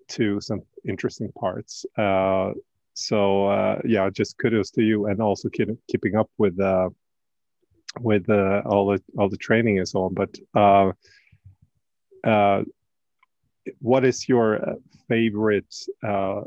to 0.09 0.41
some 0.41 0.61
interesting 0.87 1.31
parts. 1.33 1.85
Uh, 1.97 2.51
so 2.93 3.47
uh, 3.47 3.79
yeah, 3.85 4.09
just 4.09 4.37
kudos 4.37 4.71
to 4.71 4.81
you, 4.81 5.05
and 5.07 5.21
also 5.21 5.49
keep, 5.49 5.69
keeping 5.87 6.15
up 6.15 6.29
with 6.37 6.59
uh, 6.59 6.89
with 7.99 8.29
uh, 8.29 8.61
all 8.65 8.87
the 8.87 9.01
all 9.17 9.29
the 9.29 9.37
training 9.37 9.77
and 9.77 9.87
so 9.87 10.03
on. 10.03 10.13
But 10.13 10.35
uh, 10.55 10.91
uh, 12.27 12.63
what 13.79 14.05
is 14.05 14.27
your 14.27 14.77
favorite, 15.07 15.73
uh, 16.05 16.41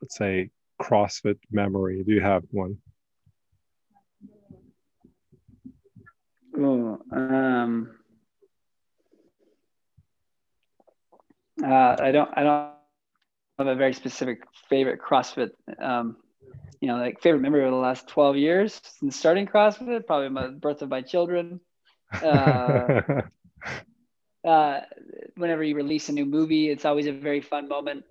let's 0.00 0.16
say, 0.16 0.50
CrossFit 0.80 1.38
memory? 1.50 2.02
Do 2.02 2.12
you 2.12 2.20
have 2.20 2.44
one? 2.50 2.78
Oh, 6.58 6.98
um, 7.12 7.90
uh, 11.64 11.96
I 11.98 12.12
don't. 12.12 12.30
I 12.36 12.42
don't 12.42 12.70
have 13.58 13.66
a 13.66 13.74
very 13.74 13.92
specific 13.92 14.42
favorite 14.68 15.00
CrossFit. 15.00 15.50
Um, 15.78 16.16
you 16.80 16.88
know, 16.88 16.96
like 16.96 17.20
favorite 17.20 17.40
memory 17.40 17.64
of 17.64 17.70
the 17.70 17.76
last 17.76 18.08
twelve 18.08 18.36
years 18.36 18.80
since 18.98 19.16
starting 19.16 19.46
CrossFit. 19.46 20.06
Probably 20.06 20.28
my 20.28 20.48
birth 20.48 20.82
of 20.82 20.88
my 20.88 21.02
children. 21.02 21.60
Uh, 22.22 23.22
uh, 24.46 24.80
whenever 25.36 25.62
you 25.62 25.74
release 25.74 26.08
a 26.08 26.12
new 26.12 26.26
movie, 26.26 26.70
it's 26.70 26.84
always 26.84 27.06
a 27.06 27.12
very 27.12 27.40
fun 27.40 27.68
moment. 27.68 28.04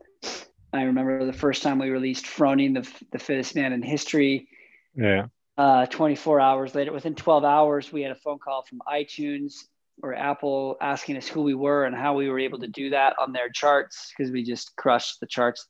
I 0.72 0.84
remember 0.84 1.26
the 1.26 1.34
first 1.34 1.64
time 1.64 1.80
we 1.80 1.90
released 1.90 2.26
Froning, 2.26 2.76
the, 2.76 3.06
the 3.12 3.18
fittest 3.18 3.56
man 3.56 3.74
in 3.74 3.82
history. 3.82 4.48
Yeah. 4.96 5.28
Uh, 5.58 5.88
24 5.88 6.40
hours 6.40 6.76
later, 6.76 6.94
within 6.94 7.16
12 7.16 7.44
hours, 7.44 7.92
we 7.92 8.02
had 8.04 8.12
a 8.12 8.16
phone 8.16 8.38
call 8.38 8.64
from 8.64 8.82
iTunes 8.88 9.64
or 10.02 10.14
Apple 10.14 10.78
asking 10.82 11.18
us 11.18 11.28
who 11.28 11.42
we 11.42 11.54
were 11.54 11.86
and 11.86 11.96
how 11.96 12.16
we 12.16 12.30
were 12.30 12.40
able 12.40 12.60
to 12.60 12.68
do 12.68 12.92
that 12.92 13.16
on 13.20 13.34
their 13.34 13.50
charts 13.50 14.12
because 14.16 14.32
we 14.32 14.44
just 14.44 14.76
crushed 14.76 15.20
the 15.20 15.28
charts 15.28 15.68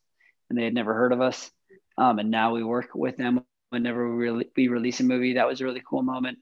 and 0.49 0.57
they 0.57 0.63
had 0.63 0.73
never 0.73 0.93
heard 0.93 1.11
of 1.11 1.21
us. 1.21 1.51
Um, 1.97 2.19
and 2.19 2.31
now 2.31 2.53
we 2.53 2.63
work 2.63 2.89
with 2.95 3.17
them 3.17 3.43
whenever 3.69 4.15
we, 4.15 4.29
re- 4.29 4.49
we 4.55 4.67
release 4.67 4.99
a 4.99 5.03
movie. 5.03 5.33
That 5.33 5.47
was 5.47 5.61
a 5.61 5.65
really 5.65 5.83
cool 5.87 6.03
moment. 6.03 6.37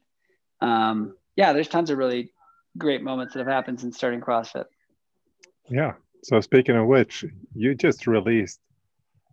Um, 0.60 1.14
yeah, 1.36 1.52
there's 1.52 1.68
tons 1.68 1.90
of 1.90 1.98
really 1.98 2.32
great 2.76 3.02
moments 3.02 3.34
that 3.34 3.40
have 3.40 3.48
happened 3.48 3.80
since 3.80 3.96
starting 3.96 4.20
CrossFit. 4.20 4.66
Yeah. 5.68 5.94
So 6.24 6.40
speaking 6.40 6.76
of 6.76 6.86
which, 6.86 7.24
you 7.54 7.74
just 7.74 8.06
released 8.06 8.60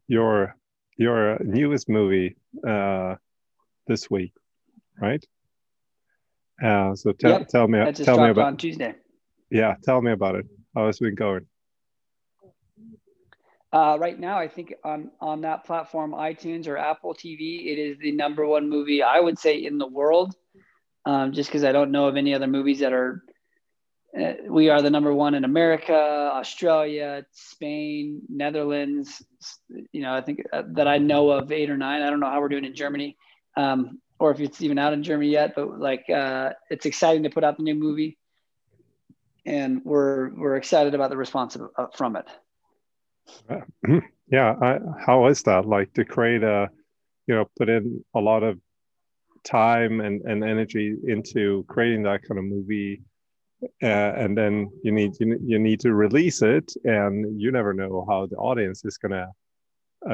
your 0.08 0.56
your 0.98 1.38
newest 1.44 1.90
movie 1.90 2.38
uh, 2.66 3.16
this 3.88 4.10
week, 4.10 4.34
right? 5.00 5.24
Uh, 6.64 6.96
so 6.96 7.12
tell 7.12 7.32
yep. 7.32 7.48
tell 7.48 7.68
me 7.68 7.80
that 7.80 7.96
just 7.96 8.06
tell 8.06 8.20
me 8.20 8.30
about 8.30 8.48
on 8.48 8.58
Tuesday. 8.58 8.96
Yeah, 9.50 9.76
tell 9.84 10.02
me 10.02 10.12
about 10.12 10.36
it. 10.36 10.46
How 10.76 10.88
has 10.88 10.98
it 10.98 11.04
been 11.04 11.16
going? 11.16 11.46
Uh, 13.74 13.98
right 14.00 14.18
now, 14.18 14.40
I 14.40 14.48
think 14.48 14.74
on 14.86 15.12
on 15.20 15.42
that 15.42 15.66
platform, 15.66 16.12
iTunes 16.12 16.68
or 16.68 16.78
Apple 16.78 17.14
TV, 17.14 17.66
it 17.66 17.78
is 17.78 17.98
the 18.00 18.14
number 18.14 18.46
one 18.46 18.70
movie 18.70 19.04
I 19.04 19.20
would 19.20 19.38
say 19.38 19.58
in 19.58 19.78
the 19.78 19.88
world. 19.88 20.36
Um, 21.06 21.34
just 21.34 21.50
because 21.50 21.64
I 21.64 21.72
don't 21.72 21.92
know 21.92 22.08
of 22.08 22.16
any 22.16 22.34
other 22.34 22.48
movies 22.48 22.80
that 22.80 22.94
are 22.94 23.22
uh, 24.20 24.34
we 24.48 24.70
are 24.70 24.82
the 24.82 24.90
number 24.90 25.14
one 25.14 25.36
in 25.36 25.44
America, 25.44 25.94
Australia, 25.94 27.26
Spain, 27.34 28.22
Netherlands. 28.30 29.22
You 29.92 30.02
know, 30.02 30.14
I 30.14 30.22
think 30.22 30.44
uh, 30.54 30.64
that 30.74 30.88
I 30.88 30.98
know 30.98 31.32
of 31.32 31.52
eight 31.52 31.70
or 31.70 31.78
nine. 31.78 32.02
I 32.02 32.10
don't 32.10 32.22
know 32.22 32.30
how 32.30 32.40
we're 32.40 32.50
doing 32.50 32.66
in 32.66 32.76
Germany, 32.76 33.18
um, 33.58 34.00
or 34.20 34.32
if 34.32 34.40
it's 34.40 34.62
even 34.62 34.78
out 34.78 34.94
in 34.94 35.04
Germany 35.04 35.32
yet. 35.32 35.54
But 35.56 35.80
like, 35.80 36.10
uh, 36.10 36.52
it's 36.70 36.86
exciting 36.86 37.24
to 37.24 37.30
put 37.30 37.44
out 37.44 37.58
the 37.58 37.64
new 37.64 37.76
movie, 37.76 38.18
and 39.46 39.82
we're 39.84 40.34
we're 40.36 40.56
excited 40.56 40.96
about 40.96 41.10
the 41.10 41.18
response 41.18 41.58
uh, 41.58 41.88
from 41.96 42.18
it. 42.18 42.28
Yeah, 44.28 44.56
I, 44.60 44.80
how 45.06 45.28
is 45.28 45.44
that 45.44 45.68
like 45.68 45.94
to 45.94 46.04
create 46.04 46.42
a, 46.42 46.68
you 47.28 47.36
know, 47.36 47.46
put 47.60 47.70
in 47.70 48.04
a 48.16 48.20
lot 48.20 48.42
of 48.42 48.60
time 49.44 50.02
and, 50.02 50.22
and 50.24 50.44
energy 50.44 50.96
into 51.08 51.64
creating 51.68 52.02
that 52.04 52.24
kind 52.24 52.40
of 52.40 52.46
movie 52.46 53.04
uh, 53.84 54.14
and 54.18 54.38
then 54.38 54.70
you 54.84 54.92
need 54.92 55.14
you, 55.20 55.40
you 55.44 55.60
need 55.60 55.80
to 55.80 55.94
release 55.94 56.42
it 56.42 56.74
and 56.84 57.40
you 57.40 57.52
never 57.52 57.74
know 57.74 58.06
how 58.10 58.26
the 58.26 58.36
audience 58.36 58.84
is 58.86 58.98
gonna 58.98 59.28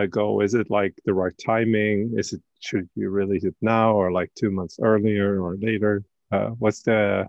go 0.09 0.41
is 0.41 0.53
it 0.53 0.69
like 0.69 0.95
the 1.05 1.13
right 1.13 1.37
timing? 1.43 2.13
Is 2.17 2.33
it 2.33 2.41
should 2.59 2.89
you 2.95 3.09
release 3.09 3.43
it 3.43 3.55
now 3.61 3.93
or 3.93 4.11
like 4.11 4.31
two 4.35 4.51
months 4.51 4.79
earlier 4.81 5.41
or 5.41 5.57
later? 5.57 6.03
Uh, 6.31 6.49
what's 6.59 6.81
the 6.81 7.27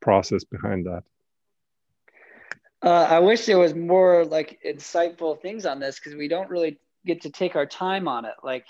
process 0.00 0.44
behind 0.44 0.86
that? 0.86 1.04
Uh, 2.84 3.06
i 3.08 3.20
wish 3.20 3.46
there 3.46 3.60
was 3.60 3.76
more 3.76 4.24
like 4.24 4.58
insightful 4.66 5.40
things 5.40 5.66
on 5.66 5.78
this 5.78 6.00
because 6.00 6.16
we 6.16 6.26
don't 6.26 6.50
really 6.50 6.76
get 7.06 7.22
to 7.22 7.30
take 7.30 7.56
our 7.56 7.66
time 7.66 8.08
on 8.08 8.24
it. 8.24 8.34
Like 8.42 8.66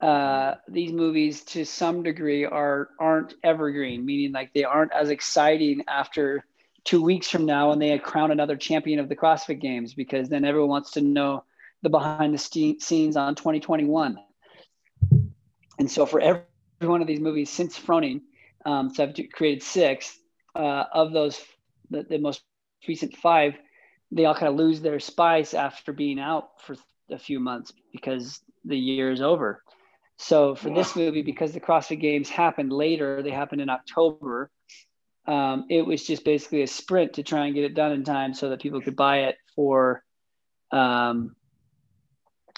uh, 0.00 0.54
these 0.68 0.92
movies 0.92 1.42
to 1.44 1.64
some 1.64 2.02
degree 2.02 2.44
are 2.44 2.90
aren't 2.98 3.34
evergreen, 3.42 4.04
meaning 4.04 4.32
like 4.32 4.52
they 4.54 4.64
aren't 4.64 4.92
as 4.92 5.10
exciting 5.10 5.84
after 5.88 6.44
two 6.84 7.02
weeks 7.02 7.28
from 7.28 7.44
now 7.44 7.68
when 7.68 7.78
they 7.78 7.98
crown 7.98 8.30
another 8.30 8.56
champion 8.56 8.98
of 8.98 9.08
the 9.08 9.16
CrossFit 9.16 9.60
Games 9.60 9.92
because 9.92 10.28
then 10.28 10.44
everyone 10.44 10.70
wants 10.70 10.92
to 10.92 11.02
know 11.02 11.44
the 11.82 11.90
behind 11.90 12.34
the 12.34 12.38
scenes 12.80 13.16
on 13.16 13.34
2021. 13.34 14.18
And 15.78 15.90
so 15.90 16.06
for 16.06 16.20
every 16.20 16.42
one 16.80 17.00
of 17.00 17.06
these 17.06 17.20
movies 17.20 17.50
since 17.50 17.78
Froning, 17.78 18.22
um, 18.66 18.90
so 18.90 19.04
I've 19.04 19.14
created 19.32 19.62
six 19.62 20.18
uh, 20.54 20.84
of 20.92 21.12
those, 21.12 21.40
the, 21.90 22.02
the 22.02 22.18
most 22.18 22.42
recent 22.86 23.16
five, 23.16 23.54
they 24.12 24.24
all 24.24 24.34
kind 24.34 24.48
of 24.48 24.56
lose 24.56 24.80
their 24.80 25.00
spice 25.00 25.54
after 25.54 25.92
being 25.92 26.18
out 26.18 26.60
for 26.62 26.76
a 27.10 27.18
few 27.18 27.40
months 27.40 27.72
because 27.92 28.40
the 28.64 28.76
year 28.76 29.10
is 29.10 29.22
over. 29.22 29.62
So 30.18 30.54
for 30.54 30.68
this 30.68 30.96
movie, 30.96 31.22
because 31.22 31.52
the 31.52 31.60
CrossFit 31.60 32.00
Games 32.00 32.28
happened 32.28 32.72
later, 32.72 33.22
they 33.22 33.30
happened 33.30 33.62
in 33.62 33.70
October. 33.70 34.50
Um, 35.26 35.64
it 35.70 35.86
was 35.86 36.06
just 36.06 36.24
basically 36.24 36.62
a 36.62 36.66
sprint 36.66 37.14
to 37.14 37.22
try 37.22 37.46
and 37.46 37.54
get 37.54 37.64
it 37.64 37.74
done 37.74 37.92
in 37.92 38.04
time 38.04 38.34
so 38.34 38.50
that 38.50 38.60
people 38.60 38.82
could 38.82 38.96
buy 38.96 39.20
it 39.20 39.36
for 39.54 40.04
um, 40.72 41.34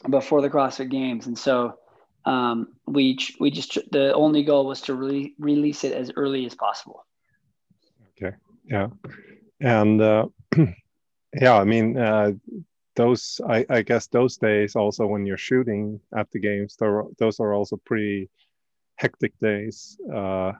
before 0.09 0.43
the 0.43 0.51
CrossFit 0.51 0.91
Games. 0.91 1.27
And 1.27 1.39
so 1.39 1.79
um, 2.25 2.69
we 2.87 3.19
we 3.41 3.51
just 3.51 3.79
the 3.91 4.15
only 4.15 4.43
goal 4.45 4.67
was 4.67 4.81
to 4.83 4.95
re- 4.95 5.35
release 5.39 5.85
it 5.85 5.93
as 5.93 6.11
early 6.17 6.47
as 6.47 6.55
possible. 6.55 7.07
Okay. 8.17 8.37
Yeah. 8.65 8.89
And 9.61 10.01
uh, 10.01 10.27
yeah, 11.35 11.55
I 11.55 11.65
mean, 11.65 11.97
uh, 11.97 12.33
those 12.95 13.41
I, 13.49 13.65
I 13.69 13.83
guess 13.83 14.07
those 14.07 14.37
days 14.37 14.77
also 14.77 15.07
when 15.07 15.25
you're 15.27 15.37
shooting 15.37 16.01
at 16.17 16.31
the 16.31 16.39
games 16.39 16.77
those 17.19 17.41
are 17.41 17.55
also 17.55 17.77
pretty 17.85 18.29
hectic 18.97 19.33
days 19.41 19.99
uh, 20.15 20.53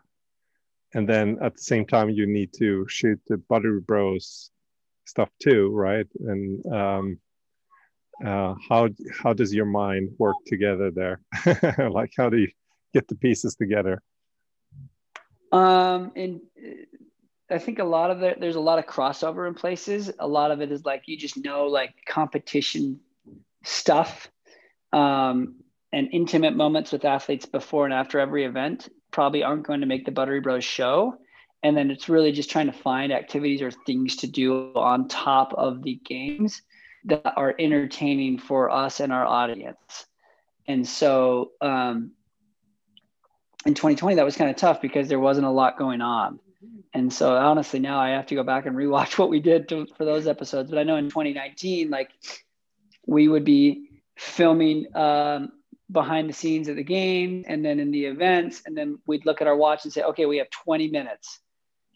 and 0.95 1.09
then 1.09 1.39
at 1.43 1.55
the 1.55 1.63
same 1.63 1.87
time 1.87 2.11
you 2.11 2.27
need 2.27 2.53
to 2.55 2.87
shoot 2.89 3.21
the 3.27 3.37
buttery 3.37 3.81
bros 3.81 4.51
stuff 5.05 5.31
too 5.41 5.71
right 5.73 6.07
and 6.21 6.65
um, 6.73 7.19
uh, 8.25 8.55
how 8.69 8.89
how 9.23 9.33
does 9.33 9.53
your 9.55 9.67
mind 9.67 10.11
work 10.19 10.37
together 10.47 10.91
there 10.91 11.21
like 11.91 12.13
how 12.17 12.29
do 12.29 12.39
you 12.39 12.49
get 12.93 13.09
the 13.09 13.17
pieces 13.17 13.55
together 13.55 14.03
um 15.51 16.13
and 16.15 16.41
I 17.53 17.59
think 17.59 17.79
a 17.79 17.85
lot 17.85 18.11
of 18.11 18.23
it, 18.23 18.41
there's 18.41 18.57
a 18.57 18.61
lot 18.61 18.79
of 18.79 18.87
crossover 18.87 19.47
in 19.47 19.55
places. 19.55 20.11
A 20.19 20.27
lot 20.27 20.51
of 20.51 20.61
it 20.61 20.73
is 20.73 20.85
like 20.85 21.03
you 21.07 21.17
just 21.17 21.37
know 21.37 21.67
like 21.67 21.95
competition 22.09 23.01
stuff 23.65 24.31
um, 24.93 25.57
and 25.93 26.09
intimate 26.13 26.57
moments 26.57 26.93
with 26.93 27.05
athletes 27.05 27.47
before 27.47 27.85
and 27.85 27.95
after 27.95 28.19
every 28.19 28.45
event 28.45 28.89
probably 29.11 29.43
aren't 29.43 29.67
going 29.67 29.81
to 29.81 29.87
make 29.87 30.07
the 30.07 30.11
Buttery 30.11 30.41
Bros 30.41 30.65
show. 30.65 31.15
And 31.63 31.77
then 31.77 31.91
it's 31.91 32.09
really 32.09 32.33
just 32.33 32.51
trying 32.51 32.67
to 32.67 32.73
find 32.73 33.13
activities 33.13 33.63
or 33.63 33.71
things 33.71 34.17
to 34.17 34.27
do 34.27 34.73
on 34.75 35.07
top 35.07 35.53
of 35.55 35.83
the 35.83 36.01
games 36.05 36.63
that 37.05 37.35
are 37.37 37.55
entertaining 37.59 38.39
for 38.39 38.71
us 38.71 39.01
and 39.01 39.13
our 39.13 39.27
audience. 39.27 40.07
And 40.67 40.87
so 40.87 41.53
um, 41.61 42.13
in 43.67 43.75
2020, 43.75 44.17
that 44.17 44.25
was 44.25 44.37
kind 44.37 44.51
of 44.51 44.57
tough 44.57 44.81
because 44.81 45.09
there 45.09 45.21
wasn't 45.21 45.47
a 45.47 45.51
lot 45.51 45.79
going 45.79 46.01
on. 46.01 46.39
And 46.95 47.13
so 47.13 47.35
honestly 47.35 47.81
now 47.81 47.99
i 47.99 48.11
have 48.11 48.27
to 48.27 48.35
go 48.35 48.43
back 48.43 48.67
and 48.67 48.77
rewatch 48.77 49.19
what 49.19 49.31
we 49.31 49.41
did 49.41 49.69
to, 49.71 49.87
for 49.97 50.05
those 50.05 50.27
episodes. 50.27 50.71
But 50.71 50.79
i 50.79 50.83
know 50.83 50.97
in 50.97 51.09
2019 51.09 51.91
like 51.91 52.11
we 53.07 53.29
would 53.29 53.45
be 53.45 53.89
filming 54.17 54.95
um, 54.97 55.53
behind 55.91 56.29
the 56.29 56.33
scenes 56.33 56.69
of 56.69 56.77
the 56.77 56.85
game 56.85 57.45
and 57.49 57.65
then 57.65 57.81
in 57.81 57.91
the 57.91 58.05
events 58.05 58.63
and 58.65 58.77
then 58.77 58.99
we'd 59.07 59.27
look 59.27 59.41
at 59.41 59.49
our 59.49 59.57
watch 59.57 59.85
and 59.85 59.93
say 59.93 60.03
okay 60.03 60.27
we 60.27 60.39
have 60.39 60.51
20 60.51 60.89
minutes. 60.89 61.41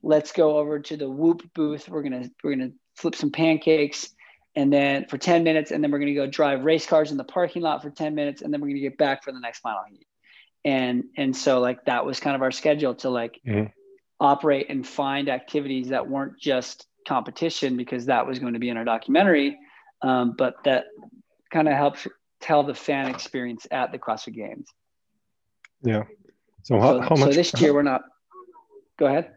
Let's 0.03 0.33
go 0.33 0.59
over 0.59 0.81
to 0.81 0.97
the 0.97 1.09
whoop 1.09 1.43
booth. 1.55 1.89
We're 1.89 2.03
gonna 2.03 2.31
we're 2.43 2.57
gonna 2.57 2.73
flip 2.95 3.15
some 3.15 3.31
pancakes, 3.31 4.09
and 4.57 4.73
then 4.73 5.05
for 5.05 5.19
10 5.19 5.45
minutes, 5.45 5.71
and 5.71 5.85
then 5.85 5.91
we're 5.91 5.99
going 5.99 6.13
to 6.13 6.15
go 6.15 6.27
drive 6.27 6.65
race 6.65 6.87
cars 6.87 7.11
in 7.11 7.19
the 7.19 7.25
parking 7.25 7.61
lot 7.61 7.83
for 7.83 7.91
10 7.91 8.15
minutes, 8.15 8.41
and 8.41 8.53
then 8.53 8.61
we're 8.61 8.69
going 8.69 8.77
to 8.77 8.89
get 8.89 8.97
back 8.97 9.23
for 9.23 9.31
the 9.31 9.39
next 9.39 9.61
final 9.61 9.83
heat. 9.89 10.07
And 10.65 11.05
and 11.17 11.37
so 11.37 11.61
like 11.61 11.85
that 11.85 12.05
was 12.05 12.19
kind 12.19 12.35
of 12.35 12.43
our 12.43 12.51
schedule 12.51 12.95
to 12.97 13.11
like 13.11 13.39
mm-hmm. 13.47 13.67
operate 14.19 14.67
and 14.69 14.85
find 14.85 15.29
activities 15.29 15.89
that 15.91 16.09
weren't 16.09 16.41
just 16.41 16.87
competition 17.07 17.77
because 17.77 18.07
that 18.07 18.27
was 18.27 18.41
going 18.41 18.55
to 18.55 18.59
be 18.59 18.71
in 18.71 18.77
our 18.77 18.85
documentary, 18.85 19.57
um, 20.03 20.35
but 20.37 20.55
that 20.65 20.87
kind 21.53 21.69
of 21.69 21.75
helps 21.75 22.09
tell 22.41 22.65
the 22.65 22.75
fan 22.75 23.09
experience 23.09 23.67
at 23.71 23.93
the 23.93 23.99
CrossFit 23.99 24.35
Games. 24.35 24.67
Yeah. 25.83 26.05
So 26.65 26.81
how, 26.81 26.95
so, 26.95 27.01
how 27.01 27.09
much? 27.11 27.19
So 27.19 27.27
this 27.31 27.61
year 27.61 27.75
we're 27.75 27.83
not. 27.83 28.03
Go 28.99 29.07
ahead. 29.07 29.35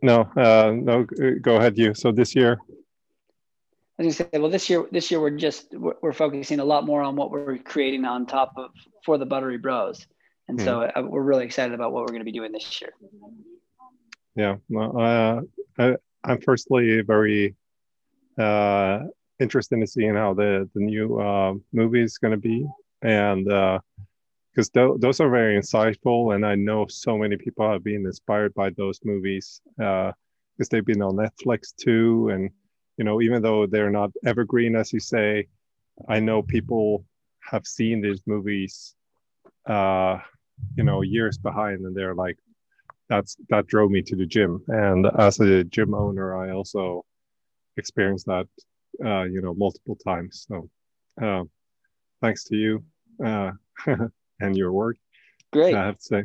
No, 0.00 0.20
uh, 0.36 0.72
no, 0.74 1.04
go 1.42 1.56
ahead. 1.56 1.76
You. 1.76 1.92
So 1.92 2.12
this 2.12 2.34
year. 2.36 2.58
I 3.98 4.04
was 4.04 4.16
gonna 4.16 4.30
say, 4.32 4.38
well, 4.38 4.50
this 4.50 4.70
year, 4.70 4.86
this 4.92 5.10
year 5.10 5.20
we're 5.20 5.30
just 5.30 5.74
we're, 5.74 5.94
we're 6.00 6.12
focusing 6.12 6.60
a 6.60 6.64
lot 6.64 6.86
more 6.86 7.02
on 7.02 7.16
what 7.16 7.30
we're 7.30 7.58
creating 7.58 8.04
on 8.04 8.26
top 8.26 8.52
of 8.56 8.70
for 9.04 9.18
the 9.18 9.26
Buttery 9.26 9.58
Bros, 9.58 10.06
and 10.46 10.60
so 10.60 10.88
hmm. 10.94 10.98
uh, 10.98 11.08
we're 11.08 11.22
really 11.22 11.44
excited 11.44 11.74
about 11.74 11.92
what 11.92 12.02
we're 12.02 12.12
going 12.12 12.20
to 12.20 12.24
be 12.24 12.32
doing 12.32 12.52
this 12.52 12.80
year. 12.80 12.92
Yeah, 14.36 14.56
well, 14.68 14.98
uh, 14.98 15.40
I, 15.82 15.96
I'm 16.22 16.40
firstly 16.40 17.00
very 17.00 17.56
uh, 18.38 19.00
interested 19.40 19.80
in 19.80 19.86
seeing 19.88 20.14
how 20.14 20.32
the 20.32 20.70
the 20.74 20.80
new 20.80 21.18
uh, 21.18 21.54
movie 21.72 22.02
is 22.02 22.18
going 22.18 22.32
to 22.32 22.38
be, 22.38 22.64
and 23.02 23.46
because 23.46 24.70
uh, 24.76 24.80
th- 24.80 25.00
those 25.00 25.18
are 25.18 25.28
very 25.28 25.58
insightful, 25.60 26.36
and 26.36 26.46
I 26.46 26.54
know 26.54 26.86
so 26.88 27.18
many 27.18 27.36
people 27.36 27.68
have 27.68 27.82
been 27.82 28.06
inspired 28.06 28.54
by 28.54 28.70
those 28.70 29.00
movies 29.04 29.60
because 29.76 30.14
uh, 30.60 30.66
they've 30.70 30.86
been 30.86 31.02
on 31.02 31.16
Netflix 31.16 31.74
too, 31.74 32.28
and 32.28 32.50
you 32.98 33.04
know 33.04 33.20
even 33.20 33.42
though 33.42 33.66
they're 33.66 33.90
not 33.90 34.10
evergreen 34.26 34.76
as 34.76 34.92
you 34.92 35.00
say, 35.00 35.46
I 36.08 36.20
know 36.20 36.42
people 36.42 37.04
have 37.50 37.66
seen 37.66 38.02
these 38.02 38.20
movies, 38.26 38.94
uh, 39.66 40.18
you 40.76 40.84
know, 40.84 41.00
years 41.02 41.38
behind, 41.38 41.86
and 41.86 41.96
they're 41.96 42.14
like, 42.14 42.36
that's 43.08 43.36
that 43.48 43.66
drove 43.66 43.90
me 43.90 44.02
to 44.02 44.16
the 44.16 44.26
gym, 44.26 44.62
and 44.68 45.06
as 45.18 45.40
a 45.40 45.64
gym 45.64 45.94
owner, 45.94 46.36
I 46.36 46.50
also 46.52 47.04
experienced 47.76 48.26
that 48.26 48.46
uh, 49.04 49.24
you 49.24 49.40
know, 49.40 49.54
multiple 49.54 49.96
times. 49.96 50.46
So 50.48 50.68
uh, 51.22 51.44
thanks 52.20 52.44
to 52.44 52.56
you 52.56 52.84
uh, 53.24 53.52
and 54.40 54.56
your 54.56 54.72
work. 54.72 54.96
Great. 55.52 55.74
I 55.74 55.86
have 55.86 55.98
to 55.98 56.02
say. 56.02 56.24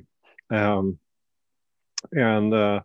Um, 0.49 0.99
and 2.11 2.53
uh, 2.53 2.81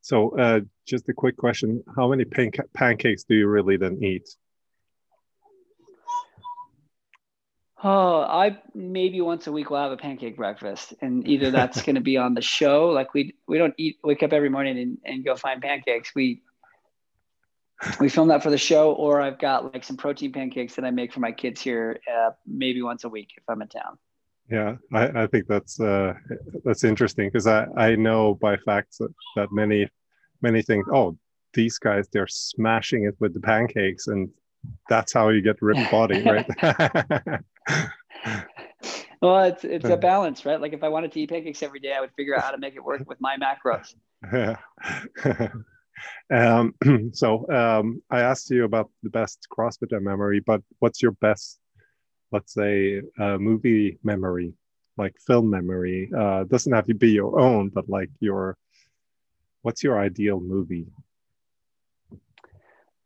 so 0.00 0.36
uh, 0.38 0.60
just 0.86 1.08
a 1.08 1.12
quick 1.12 1.36
question. 1.36 1.82
How 1.96 2.08
many 2.08 2.24
panca- 2.24 2.72
pancakes 2.74 3.24
do 3.24 3.34
you 3.34 3.48
really 3.48 3.76
then 3.76 4.02
eat? 4.02 4.28
Oh, 7.82 8.20
I 8.20 8.58
maybe 8.74 9.20
once 9.22 9.46
a 9.46 9.52
week 9.52 9.70
we'll 9.70 9.80
have 9.80 9.92
a 9.92 9.96
pancake 9.96 10.36
breakfast, 10.36 10.92
and 11.00 11.26
either 11.26 11.50
that's 11.50 11.80
going 11.86 11.94
to 11.94 12.02
be 12.02 12.16
on 12.16 12.34
the 12.34 12.42
show, 12.42 12.88
like 12.88 13.14
we 13.14 13.34
we 13.46 13.58
don't 13.58 13.74
eat 13.78 13.98
wake 14.04 14.22
up 14.22 14.32
every 14.32 14.50
morning 14.50 14.78
and, 14.78 14.98
and 15.04 15.24
go 15.24 15.34
find 15.34 15.62
pancakes. 15.62 16.12
We 16.14 16.42
we 17.98 18.10
film 18.10 18.28
that 18.28 18.42
for 18.42 18.50
the 18.50 18.58
show, 18.58 18.92
or 18.92 19.22
I've 19.22 19.38
got 19.38 19.72
like 19.72 19.84
some 19.84 19.96
protein 19.96 20.32
pancakes 20.32 20.74
that 20.74 20.84
I 20.84 20.90
make 20.90 21.12
for 21.12 21.20
my 21.20 21.32
kids 21.32 21.60
here, 21.60 22.00
uh, 22.10 22.30
maybe 22.46 22.82
once 22.82 23.04
a 23.04 23.08
week 23.08 23.30
if 23.36 23.44
I'm 23.48 23.62
in 23.62 23.68
town. 23.68 23.98
Yeah, 24.50 24.76
I, 24.92 25.22
I 25.22 25.26
think 25.28 25.46
that's 25.46 25.78
uh, 25.80 26.14
that's 26.64 26.82
interesting 26.84 27.28
because 27.28 27.46
I, 27.46 27.66
I 27.76 27.94
know 27.94 28.34
by 28.34 28.56
fact 28.56 28.98
that, 28.98 29.14
that 29.36 29.52
many 29.52 29.88
many 30.42 30.62
think, 30.62 30.86
oh, 30.88 31.16
these 31.54 31.78
guys 31.78 32.08
they're 32.12 32.26
smashing 32.26 33.04
it 33.04 33.14
with 33.20 33.32
the 33.34 33.40
pancakes, 33.40 34.08
and 34.08 34.28
that's 34.88 35.12
how 35.12 35.28
you 35.28 35.40
get 35.40 35.62
ripped 35.62 35.90
body, 35.90 36.22
right? 36.26 36.46
well, 39.20 39.44
it's 39.44 39.64
it's 39.64 39.88
a 39.88 39.96
balance, 39.96 40.44
right? 40.44 40.60
Like 40.60 40.72
if 40.72 40.82
I 40.82 40.88
wanted 40.88 41.12
to 41.12 41.20
eat 41.20 41.30
pancakes 41.30 41.62
every 41.62 41.80
day, 41.80 41.92
I 41.92 42.00
would 42.00 42.12
figure 42.16 42.36
out 42.36 42.42
how 42.42 42.50
to 42.50 42.58
make 42.58 42.74
it 42.74 42.82
work 42.84 43.02
with 43.06 43.20
my 43.20 43.36
macros. 43.36 43.94
Yeah. 44.32 44.56
Um, 46.30 46.74
so 47.12 47.48
um, 47.50 48.02
I 48.10 48.20
asked 48.20 48.50
you 48.50 48.64
about 48.64 48.90
the 49.02 49.10
best 49.10 49.46
CrossFit 49.52 50.00
memory, 50.00 50.40
but 50.40 50.62
what's 50.78 51.02
your 51.02 51.12
best, 51.12 51.59
let's 52.32 52.52
say, 52.52 53.02
uh, 53.18 53.38
movie 53.38 53.98
memory, 54.02 54.52
like 54.96 55.16
film 55.26 55.50
memory? 55.50 56.10
Uh, 56.16 56.44
doesn't 56.44 56.72
have 56.72 56.86
to 56.86 56.94
be 56.94 57.10
your 57.10 57.38
own, 57.38 57.68
but 57.68 57.88
like 57.88 58.10
your, 58.20 58.56
what's 59.62 59.82
your 59.82 59.98
ideal 59.98 60.40
movie? 60.40 60.86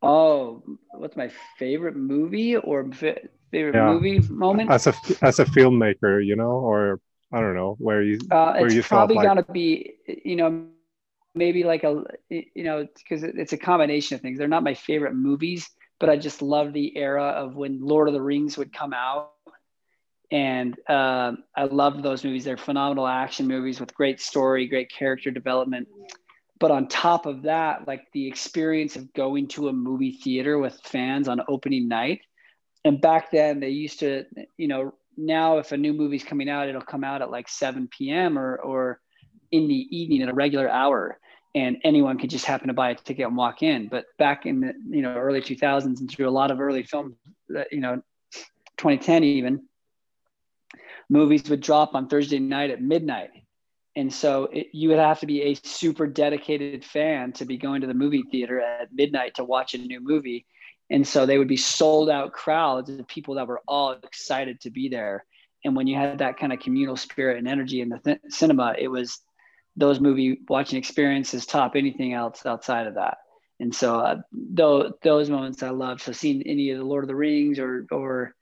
Oh, 0.03 0.63
what's 0.93 1.17
my 1.17 1.31
favorite 1.59 1.97
movie 1.97 2.57
or 2.57 2.91
favorite 2.93 3.75
yeah. 3.75 3.87
movie 3.87 4.19
moment? 4.29 4.71
As 4.71 4.87
a 4.87 4.95
as 5.23 5.39
a 5.39 5.47
filmmaker, 5.47 6.25
you 6.25 6.37
know, 6.37 6.51
or 6.51 7.01
I 7.33 7.41
don't 7.41 7.55
know 7.55 7.77
where 7.79 8.03
you. 8.03 8.19
Uh, 8.31 8.53
where 8.53 8.67
it's 8.67 8.75
you 8.75 8.83
probably 8.83 9.17
like... 9.17 9.27
gonna 9.27 9.45
be, 9.45 9.95
you 10.07 10.37
know, 10.37 10.67
maybe 11.35 11.65
like 11.65 11.85
a 11.85 12.05
you 12.29 12.65
know 12.65 12.87
because 12.97 13.23
it's 13.23 13.53
a 13.53 13.59
combination 13.59 14.15
of 14.15 14.21
things 14.21 14.39
they're 14.39 14.49
not 14.49 14.63
my 14.63 14.75
favorite 14.75 15.15
movies 15.15 15.69
but 16.01 16.09
i 16.09 16.17
just 16.17 16.43
love 16.43 16.73
the 16.73 16.97
era 16.97 17.25
of 17.25 17.55
when 17.57 17.81
lord 17.81 18.09
of 18.09 18.15
the 18.15 18.23
rings 18.23 18.57
would 18.59 18.73
come 18.73 18.93
out. 18.93 19.31
And 20.31 20.75
uh, 20.89 21.33
i 21.55 21.65
loved 21.65 22.03
those 22.03 22.25
movies. 22.25 22.45
They're 22.45 22.57
phenomenal 22.57 23.07
action 23.07 23.47
movies 23.47 23.79
with 23.79 23.95
great 23.95 24.21
story 24.21 24.67
great 24.67 24.91
character 24.91 25.31
development. 25.31 25.89
But 26.59 26.71
on 26.71 26.89
top 26.89 27.27
of 27.27 27.43
that 27.43 27.87
like 27.87 28.07
the 28.13 28.27
experience 28.27 28.97
of 28.97 29.13
going 29.13 29.49
to 29.49 29.69
a 29.69 29.73
movie 29.73 30.13
theater 30.13 30.59
with 30.59 30.81
fans 30.85 31.29
on 31.29 31.41
opening 31.47 31.89
night. 31.89 32.21
And 32.85 33.01
back 33.01 33.31
then 33.31 33.61
they 33.61 33.69
used 33.69 34.01
to 34.01 34.25
you 34.57 34.69
know 34.69 34.95
now 35.17 35.59
if 35.59 35.73
a 35.73 35.77
new 35.77 35.93
movie's 35.93 36.25
coming 36.25 36.49
out 36.49 36.69
it'll 36.69 36.81
come 36.81 37.05
out 37.05 37.23
at 37.23 37.31
like 37.31 37.49
7 37.49 37.89
p.m 37.89 38.37
or 38.37 38.57
or 38.57 39.01
in 39.53 39.69
the 39.69 39.87
evening 39.97 40.23
at 40.23 40.29
a 40.29 40.35
regular 40.35 40.69
hour 40.69 41.21
and 41.55 41.79
anyone 41.85 42.19
could 42.19 42.31
just 42.31 42.45
happen 42.45 42.69
to 42.69 42.75
buy 42.75 42.91
a 42.91 42.95
ticket 42.95 43.27
and 43.27 43.37
walk 43.37 43.63
in. 43.63 43.89
But 43.89 44.07
back 44.19 44.47
in 44.47 44.61
the 44.61 44.75
you 44.89 45.03
know 45.03 45.15
early 45.15 45.41
2000s 45.41 46.01
and 46.01 46.11
through 46.11 46.29
a 46.29 46.31
lot 46.31 46.51
of 46.51 46.61
early 46.61 46.83
films, 46.83 47.15
you 47.71 47.81
know, 47.81 48.03
2010 48.79 49.25
even, 49.25 49.65
movies 51.09 51.49
would 51.49 51.61
drop 51.61 51.95
on 51.95 52.09
Thursday 52.09 52.39
night 52.39 52.71
at 52.71 52.83
midnight, 52.83 53.31
and 53.97 54.13
so 54.13 54.45
it, 54.53 54.69
you 54.73 54.89
would 54.89 54.99
have 54.99 55.21
to 55.21 55.27
be 55.27 55.43
a 55.43 55.55
super 55.55 56.07
dedicated 56.07 56.85
fan 56.85 57.33
to 57.33 57.45
be 57.45 57.57
going 57.57 57.81
to 57.83 57.87
the 57.87 57.95
movie 57.95 58.25
theater 58.31 58.61
at 58.61 58.93
midnight 58.93 59.35
to 59.37 59.45
watch 59.45 59.75
a 59.75 59.79
new 59.79 60.01
movie. 60.01 60.47
And 60.91 61.07
so 61.07 61.25
they 61.25 61.39
would 61.39 61.49
be 61.49 61.57
sold 61.57 62.11
out 62.11 62.33
crowds 62.33 62.91
of 62.91 63.07
people 63.09 63.37
that 63.37 63.47
were 63.47 63.63
all 63.67 63.93
excited 63.93 64.61
to 64.63 64.71
be 64.71 64.89
there. 64.89 65.25
And 65.65 65.75
when 65.75 65.87
you 65.87 65.97
had 65.97 66.19
that 66.19 66.39
kind 66.39 66.53
of 66.53 66.59
communal 66.59 66.97
spirit 66.97 67.39
and 67.39 67.49
energy 67.49 67.81
in 67.81 67.89
the 67.89 67.99
th- 67.99 68.21
cinema, 68.29 68.75
it 68.79 68.89
was 68.89 69.21
those 69.77 70.01
movie 70.01 70.41
watching 70.49 70.79
experiences 70.79 71.47
top 71.47 71.77
anything 71.77 72.13
else 72.13 72.47
outside 72.47 72.87
of 72.87 72.95
that. 72.95 73.19
And 73.61 73.75
so 73.75 73.99
uh, 73.99 74.17
those, 74.33 74.93
those 75.03 75.31
moments 75.31 75.63
I 75.63 75.71
love. 75.71 76.01
So 76.01 76.13
seeing 76.13 76.43
any 76.43 76.71
of 76.71 76.79
the 76.79 76.85
Lord 76.85 77.05
of 77.05 77.09
the 77.09 77.17
Rings 77.17 77.59
or, 77.59 77.87
or 77.91 78.35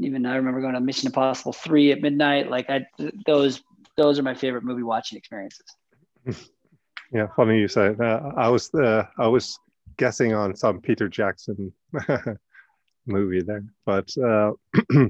even 0.00 0.26
I 0.26 0.36
remember 0.36 0.60
going 0.60 0.74
to 0.74 0.80
Mission 0.80 1.06
Impossible 1.06 1.52
three 1.52 1.92
at 1.92 2.00
midnight. 2.00 2.50
Like 2.50 2.70
I, 2.70 2.86
those, 3.26 3.62
those 3.96 4.18
are 4.18 4.22
my 4.22 4.34
favorite 4.34 4.64
movie 4.64 4.82
watching 4.82 5.18
experiences. 5.18 5.66
Yeah. 7.12 7.28
Funny 7.36 7.60
you 7.60 7.68
say 7.68 7.94
uh, 8.00 8.32
I 8.36 8.48
was, 8.48 8.74
uh, 8.74 9.06
I 9.18 9.28
was 9.28 9.60
guessing 9.98 10.34
on 10.34 10.56
some 10.56 10.80
Peter 10.80 11.08
Jackson 11.08 11.72
movie 13.06 13.42
there, 13.42 13.64
but 13.86 14.12
uh, 14.18 14.52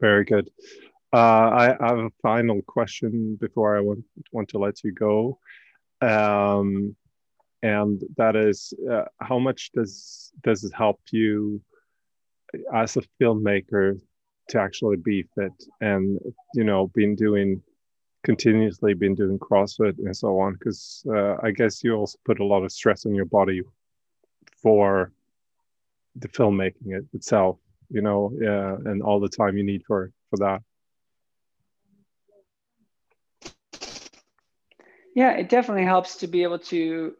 very 0.00 0.24
good. 0.24 0.48
Uh, 1.12 1.76
I 1.80 1.86
have 1.86 1.98
a 1.98 2.10
final 2.22 2.62
question 2.62 3.36
before 3.40 3.76
I 3.76 3.80
want, 3.80 4.04
want 4.32 4.48
to 4.50 4.58
let 4.58 4.82
you 4.82 4.92
go. 4.92 5.38
Um, 6.00 6.96
and 7.62 8.02
that 8.16 8.34
is 8.34 8.72
uh, 8.90 9.04
how 9.20 9.38
much 9.38 9.70
does 9.72 10.32
does 10.42 10.64
it 10.64 10.72
help 10.74 11.00
you 11.10 11.60
as 12.74 12.96
a 12.96 13.02
filmmaker 13.20 14.00
to 14.48 14.60
actually 14.60 14.96
be 14.96 15.24
fit 15.34 15.52
and 15.80 16.18
you 16.54 16.64
know 16.64 16.88
been 16.88 17.14
doing 17.14 17.62
continuously 18.24 18.94
been 18.94 19.14
doing 19.14 19.38
crossfit 19.38 19.96
and 19.98 20.16
so 20.16 20.38
on 20.38 20.54
because 20.54 21.04
uh, 21.14 21.36
i 21.42 21.50
guess 21.50 21.82
you 21.82 21.94
also 21.94 22.18
put 22.24 22.40
a 22.40 22.44
lot 22.44 22.62
of 22.62 22.72
stress 22.72 23.06
on 23.06 23.14
your 23.14 23.24
body 23.24 23.62
for 24.60 25.12
the 26.16 26.28
filmmaking 26.28 26.96
it 26.98 27.04
itself 27.14 27.58
you 27.90 28.02
know 28.02 28.32
uh, 28.44 28.90
and 28.90 29.02
all 29.02 29.20
the 29.20 29.28
time 29.28 29.56
you 29.56 29.64
need 29.64 29.82
for 29.86 30.10
for 30.30 30.36
that 30.36 30.60
Yeah, 35.14 35.32
it 35.32 35.48
definitely 35.48 35.84
helps 35.84 36.16
to 36.16 36.26
be 36.26 36.42
able 36.42 36.58
to, 36.58 37.14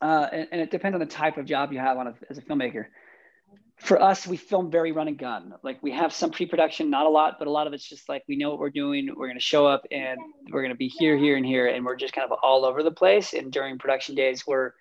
uh, 0.00 0.28
and, 0.32 0.48
and, 0.50 0.60
it 0.60 0.70
depends 0.70 0.94
on 0.94 1.00
the 1.00 1.06
type 1.06 1.36
of 1.36 1.44
job 1.44 1.72
you 1.72 1.78
have 1.78 1.98
on 1.98 2.08
a, 2.08 2.14
as 2.30 2.38
a 2.38 2.42
filmmaker. 2.42 2.86
For 3.76 4.00
us, 4.00 4.26
we 4.26 4.36
film 4.36 4.70
very 4.70 4.92
run 4.92 5.08
and 5.08 5.18
gun. 5.18 5.54
Like 5.62 5.82
we 5.82 5.92
have 5.92 6.12
some 6.12 6.30
pre-production, 6.30 6.88
not 6.88 7.06
a 7.06 7.08
lot, 7.08 7.36
but 7.38 7.48
a 7.48 7.50
lot 7.50 7.66
of 7.66 7.72
it's 7.72 7.86
just 7.86 8.08
like 8.08 8.22
we 8.28 8.36
know 8.36 8.50
what 8.50 8.58
we're 8.58 8.70
doing. 8.70 9.08
We're 9.14 9.26
going 9.26 9.38
to 9.38 9.44
show 9.44 9.66
up 9.66 9.84
and 9.90 10.18
we're 10.50 10.62
going 10.62 10.72
to 10.72 10.78
be 10.78 10.88
here, 10.88 11.16
here, 11.16 11.36
and 11.36 11.44
here, 11.44 11.66
and 11.66 11.84
we're 11.84 11.96
just 11.96 12.14
kind 12.14 12.30
of 12.30 12.38
all 12.42 12.64
over 12.64 12.82
the 12.82 12.92
place. 12.92 13.34
And 13.34 13.52
during 13.52 13.78
production 13.78 14.14
days, 14.14 14.46
we're 14.46 14.72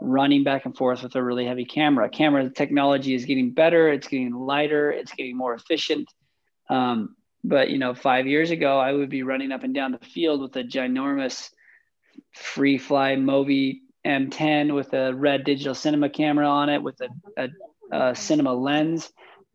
running 0.00 0.44
back 0.44 0.66
and 0.66 0.76
forth 0.76 1.02
with 1.02 1.14
a 1.16 1.22
really 1.22 1.46
heavy 1.46 1.64
camera. 1.64 2.08
Camera 2.08 2.50
technology 2.50 3.14
is 3.14 3.24
getting 3.24 3.52
better, 3.52 3.88
it's 3.88 4.08
getting 4.08 4.34
lighter, 4.34 4.90
it's 4.92 5.12
getting 5.12 5.36
more 5.36 5.54
efficient. 5.54 6.08
Um, 6.68 7.16
but 7.44 7.70
you 7.70 7.78
know, 7.78 7.94
five 7.94 8.26
years 8.26 8.50
ago, 8.50 8.78
I 8.78 8.92
would 8.92 9.08
be 9.08 9.22
running 9.22 9.52
up 9.52 9.64
and 9.64 9.74
down 9.74 9.92
the 9.92 9.98
field 9.98 10.40
with 10.40 10.56
a 10.56 10.64
ginormous 10.64 11.50
Freefly 12.36 13.18
Movi 13.18 13.80
M10 14.06 14.74
with 14.74 14.92
a 14.94 15.14
red 15.14 15.44
digital 15.44 15.74
cinema 15.74 16.08
camera 16.08 16.46
on 16.46 16.68
it 16.68 16.82
with 16.82 17.00
a, 17.00 17.08
a, 17.42 17.48
a 17.96 18.14
cinema 18.14 18.52
lens. 18.52 19.12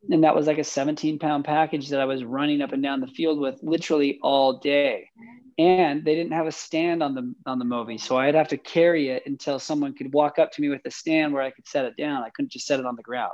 And 0.10 0.24
that 0.24 0.36
was 0.36 0.48
like 0.48 0.58
a 0.58 0.64
17 0.64 1.20
pound 1.20 1.46
package 1.46 1.90
that 1.90 2.00
I 2.00 2.06
was 2.06 2.24
running 2.24 2.62
up 2.62 2.72
and 2.72 2.82
down 2.82 3.02
the 3.02 3.08
field 3.08 3.40
with 3.40 3.62
literally 3.62 4.20
all 4.22 4.60
day. 4.60 5.10
And 5.58 6.06
they 6.06 6.16
didn't 6.16 6.34
have 6.34 6.46
a 6.46 6.52
stand 6.52 7.02
on 7.02 7.16
the 7.16 7.34
on 7.48 7.58
the 7.58 7.66
Movi, 7.66 8.00
so 8.00 8.16
I'd 8.16 8.36
have 8.36 8.50
to 8.50 8.58
carry 8.58 9.10
it 9.10 9.24
until 9.26 9.58
someone 9.58 9.96
could 9.96 10.14
walk 10.14 10.38
up 10.38 10.52
to 10.52 10.62
me 10.62 10.70
with 10.70 10.86
a 10.86 10.92
stand 10.92 11.34
where 11.34 11.42
I 11.42 11.50
could 11.50 11.68
set 11.68 11.86
it 11.86 11.98
down. 11.98 12.22
I 12.22 12.30
couldn't 12.30 12.52
just 12.52 12.68
set 12.68 12.80
it 12.80 12.86
on 12.86 12.96
the 12.96 13.02
ground. 13.02 13.34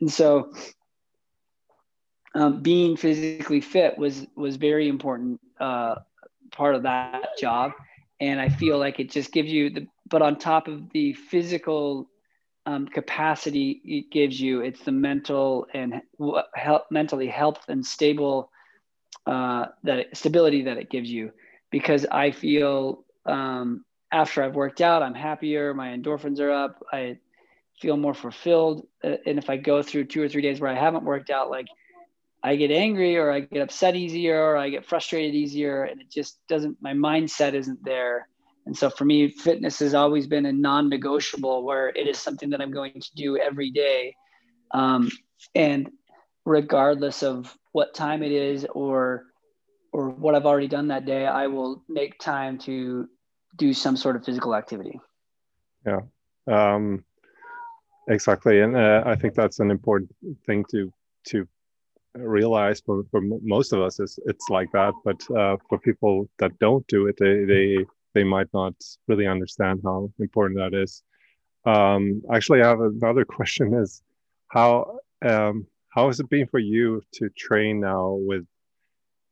And 0.00 0.10
so 0.10 0.52
um, 2.34 2.62
being 2.62 2.96
physically 2.96 3.46
fit 3.46 3.82
was 3.84 4.10
was 4.36 4.42
very 4.42 4.72
important 4.72 5.28
uh, 5.60 5.96
part 6.52 6.74
of 6.74 6.82
that 6.82 7.10
job. 7.38 7.72
And 8.20 8.40
i 8.40 8.48
feel 8.48 8.78
like 8.78 8.98
it 9.00 9.10
just 9.10 9.32
gives 9.32 9.50
you 9.50 9.70
the 9.70 9.86
but 10.08 10.22
on 10.22 10.36
top 10.38 10.68
of 10.68 10.90
the 10.90 11.12
physical 11.12 12.08
um, 12.66 12.86
capacity 12.86 13.80
it 13.84 14.10
gives 14.10 14.40
you 14.40 14.60
it's 14.60 14.82
the 14.84 14.92
mental 14.92 15.66
and 15.74 16.00
help 16.54 16.82
mentally 16.90 17.28
health 17.28 17.60
and 17.68 17.84
stable 17.84 18.50
uh, 19.26 19.66
that 19.84 20.06
stability 20.16 20.62
that 20.62 20.76
it 20.78 20.90
gives 20.90 21.10
you. 21.10 21.30
Because 21.70 22.06
i 22.10 22.30
feel 22.30 23.04
um, 23.26 23.84
after 24.12 24.42
i've 24.42 24.54
worked 24.54 24.80
out 24.80 25.02
i'm 25.02 25.14
happier 25.14 25.74
my 25.74 25.88
endorphins 25.88 26.40
are 26.40 26.50
up 26.50 26.82
i 26.92 27.16
feel 27.80 27.96
more 27.96 28.14
fulfilled 28.14 28.86
uh, 29.04 29.16
and 29.26 29.38
if 29.38 29.48
i 29.50 29.56
go 29.56 29.82
through 29.82 30.04
two 30.04 30.22
or 30.22 30.28
three 30.28 30.42
days 30.42 30.60
where 30.60 30.70
i 30.70 30.74
haven't 30.74 31.04
worked 31.04 31.30
out 31.30 31.50
like 31.50 31.66
I 32.42 32.56
get 32.56 32.70
angry 32.70 33.16
or 33.16 33.30
I 33.30 33.40
get 33.40 33.62
upset 33.62 33.96
easier 33.96 34.42
or 34.42 34.56
I 34.56 34.70
get 34.70 34.86
frustrated 34.86 35.34
easier 35.34 35.84
and 35.84 36.00
it 36.00 36.10
just 36.10 36.38
doesn't 36.48 36.78
my 36.80 36.92
mindset 36.92 37.54
isn't 37.54 37.84
there. 37.84 38.28
And 38.66 38.76
so 38.76 38.88
for 38.90 39.04
me 39.04 39.28
fitness 39.28 39.78
has 39.80 39.94
always 39.94 40.26
been 40.26 40.46
a 40.46 40.52
non-negotiable 40.52 41.64
where 41.64 41.88
it 41.88 42.06
is 42.06 42.18
something 42.18 42.50
that 42.50 42.60
I'm 42.60 42.70
going 42.70 43.00
to 43.00 43.14
do 43.14 43.36
every 43.36 43.70
day. 43.70 44.14
Um, 44.72 45.10
and 45.54 45.90
regardless 46.44 47.22
of 47.22 47.54
what 47.72 47.94
time 47.94 48.22
it 48.22 48.32
is 48.32 48.66
or 48.72 49.26
or 49.92 50.10
what 50.10 50.34
I've 50.34 50.46
already 50.46 50.68
done 50.68 50.88
that 50.88 51.04
day, 51.04 51.26
I 51.26 51.48
will 51.48 51.82
make 51.88 52.18
time 52.20 52.58
to 52.58 53.08
do 53.56 53.74
some 53.74 53.96
sort 53.96 54.14
of 54.14 54.24
physical 54.24 54.54
activity. 54.54 55.00
Yeah. 55.84 56.02
Um, 56.46 57.04
exactly. 58.08 58.60
And 58.60 58.76
uh, 58.76 59.02
I 59.04 59.16
think 59.16 59.34
that's 59.34 59.58
an 59.58 59.70
important 59.70 60.14
thing 60.46 60.64
to 60.70 60.92
to 61.28 61.46
realize 62.14 62.80
for, 62.80 63.04
for 63.10 63.20
most 63.42 63.72
of 63.72 63.80
us 63.80 64.00
it's, 64.00 64.18
it's 64.26 64.48
like 64.48 64.70
that. 64.72 64.94
But 65.04 65.20
uh, 65.30 65.56
for 65.68 65.78
people 65.78 66.28
that 66.38 66.58
don't 66.58 66.86
do 66.86 67.06
it 67.06 67.16
they, 67.18 67.44
they 67.44 67.86
they 68.14 68.24
might 68.24 68.48
not 68.52 68.74
really 69.06 69.26
understand 69.26 69.80
how 69.84 70.10
important 70.18 70.58
that 70.58 70.76
is. 70.76 71.02
Um, 71.66 72.22
actually 72.32 72.62
i 72.62 72.68
have 72.68 72.80
another 72.80 73.24
question 73.36 73.74
is 73.74 74.02
how 74.48 74.98
um, 75.22 75.66
how 75.90 76.06
has 76.06 76.18
it 76.20 76.30
been 76.30 76.46
for 76.46 76.58
you 76.58 77.02
to 77.14 77.28
train 77.30 77.80
now 77.80 78.16
with 78.18 78.46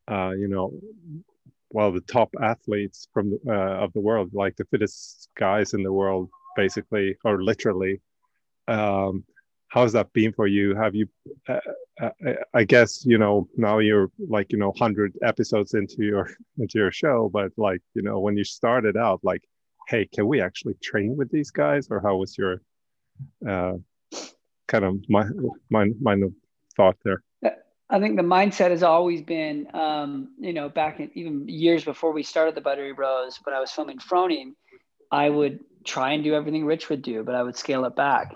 uh, 0.07 0.31
you 0.37 0.47
know 0.47 0.71
well 1.71 1.91
the 1.91 2.01
top 2.01 2.29
athletes 2.41 3.07
from 3.13 3.37
uh, 3.47 3.83
of 3.83 3.91
the 3.93 3.99
world 3.99 4.29
like 4.33 4.55
the 4.55 4.65
fittest 4.65 5.29
guys 5.35 5.73
in 5.73 5.83
the 5.83 5.91
world 5.91 6.29
basically 6.55 7.17
or 7.23 7.41
literally? 7.41 8.01
Um, 8.67 9.23
how's 9.69 9.93
that 9.93 10.11
been 10.13 10.33
for 10.33 10.47
you? 10.47 10.75
Have 10.75 10.95
you 10.95 11.07
uh, 11.47 11.59
uh, 12.01 12.09
i 12.53 12.63
guess 12.63 13.05
you 13.05 13.17
know 13.17 13.47
now 13.57 13.79
you're 13.79 14.09
like 14.29 14.53
you 14.53 14.57
know 14.57 14.69
100 14.69 15.13
episodes 15.21 15.73
into 15.73 16.03
your 16.03 16.29
into 16.57 16.77
your 16.79 16.93
show 16.93 17.29
but 17.33 17.51
like 17.57 17.81
you 17.93 18.01
know 18.01 18.19
when 18.19 18.37
you 18.37 18.43
started 18.45 18.95
out 18.95 19.19
like 19.21 19.43
hey 19.89 20.05
can 20.05 20.27
we 20.27 20.39
actually 20.39 20.75
train 20.75 21.17
with 21.17 21.29
these 21.31 21.51
guys? 21.51 21.87
Or 21.89 21.99
how 21.99 22.15
was 22.15 22.37
your 22.37 22.61
uh, 23.47 23.73
kind 24.67 24.85
of 24.85 25.09
my 25.09 25.25
my 25.69 25.89
my 25.99 26.15
thought 26.77 26.97
there? 27.03 27.23
I 27.91 27.99
think 27.99 28.17
the 28.17 28.23
mindset 28.23 28.69
has 28.69 28.83
always 28.83 29.23
been, 29.23 29.67
um, 29.73 30.35
you 30.39 30.53
know, 30.53 30.69
back 30.69 30.99
in 30.99 31.09
even 31.15 31.49
years 31.49 31.83
before 31.83 32.13
we 32.13 32.21
started 32.21 32.53
the 32.53 32.61
Buttery 32.61 32.93
Bros, 32.93 33.39
when 33.43 33.55
I 33.55 33.59
was 33.59 33.71
filming 33.71 33.97
Froning, 33.97 34.53
I 35.11 35.27
would 35.27 35.61
try 35.83 36.11
and 36.11 36.23
do 36.23 36.35
everything 36.35 36.65
Rich 36.65 36.89
would 36.89 37.01
do, 37.01 37.23
but 37.23 37.33
I 37.33 37.41
would 37.41 37.57
scale 37.57 37.85
it 37.85 37.95
back. 37.95 38.35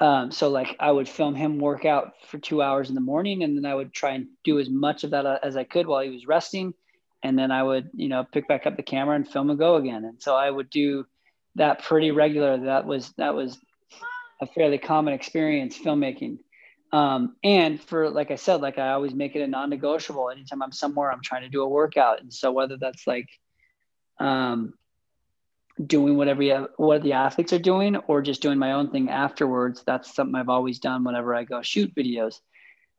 Um, 0.00 0.32
so 0.32 0.48
like 0.48 0.76
I 0.80 0.90
would 0.90 1.08
film 1.08 1.34
him 1.34 1.58
work 1.58 1.84
out 1.84 2.14
for 2.28 2.38
two 2.38 2.62
hours 2.62 2.88
in 2.88 2.94
the 2.94 3.00
morning, 3.00 3.44
and 3.44 3.56
then 3.56 3.64
I 3.64 3.74
would 3.74 3.92
try 3.92 4.12
and 4.12 4.26
do 4.42 4.58
as 4.58 4.68
much 4.68 5.04
of 5.04 5.10
that 5.10 5.24
uh, 5.24 5.38
as 5.42 5.56
I 5.56 5.64
could 5.64 5.86
while 5.86 6.02
he 6.02 6.10
was 6.10 6.26
resting, 6.26 6.74
and 7.22 7.38
then 7.38 7.50
I 7.50 7.62
would 7.62 7.90
you 7.94 8.08
know 8.08 8.24
pick 8.24 8.48
back 8.48 8.66
up 8.66 8.76
the 8.76 8.82
camera 8.82 9.16
and 9.16 9.28
film 9.28 9.50
and 9.50 9.58
go 9.58 9.76
again. 9.76 10.04
And 10.04 10.20
so 10.20 10.34
I 10.34 10.50
would 10.50 10.70
do 10.70 11.06
that 11.54 11.84
pretty 11.84 12.10
regular. 12.10 12.58
That 12.58 12.86
was 12.86 13.12
that 13.18 13.34
was 13.34 13.56
a 14.40 14.46
fairly 14.46 14.78
common 14.78 15.14
experience 15.14 15.78
filmmaking. 15.78 16.38
Um, 16.92 17.36
and 17.42 17.80
for 17.80 18.10
like 18.10 18.30
I 18.30 18.36
said, 18.36 18.60
like 18.60 18.78
I 18.78 18.92
always 18.92 19.14
make 19.14 19.36
it 19.36 19.42
a 19.42 19.46
non-negotiable. 19.46 20.30
Anytime 20.30 20.62
I'm 20.62 20.72
somewhere, 20.72 21.12
I'm 21.12 21.22
trying 21.22 21.42
to 21.42 21.48
do 21.48 21.62
a 21.62 21.68
workout, 21.68 22.20
and 22.20 22.32
so 22.32 22.50
whether 22.50 22.76
that's 22.76 23.06
like 23.06 23.28
um, 24.18 24.74
doing 25.82 26.16
whatever 26.16 26.68
what 26.76 27.02
the 27.02 27.14
athletes 27.14 27.52
are 27.52 27.58
doing 27.58 27.96
or 27.96 28.22
just 28.22 28.42
doing 28.42 28.58
my 28.58 28.72
own 28.72 28.90
thing 28.90 29.10
afterwards. 29.10 29.82
That's 29.84 30.14
something 30.14 30.34
i've 30.34 30.48
always 30.48 30.78
done 30.78 31.04
whenever 31.04 31.34
i 31.34 31.44
go 31.44 31.62
shoot 31.62 31.94
videos. 31.94 32.40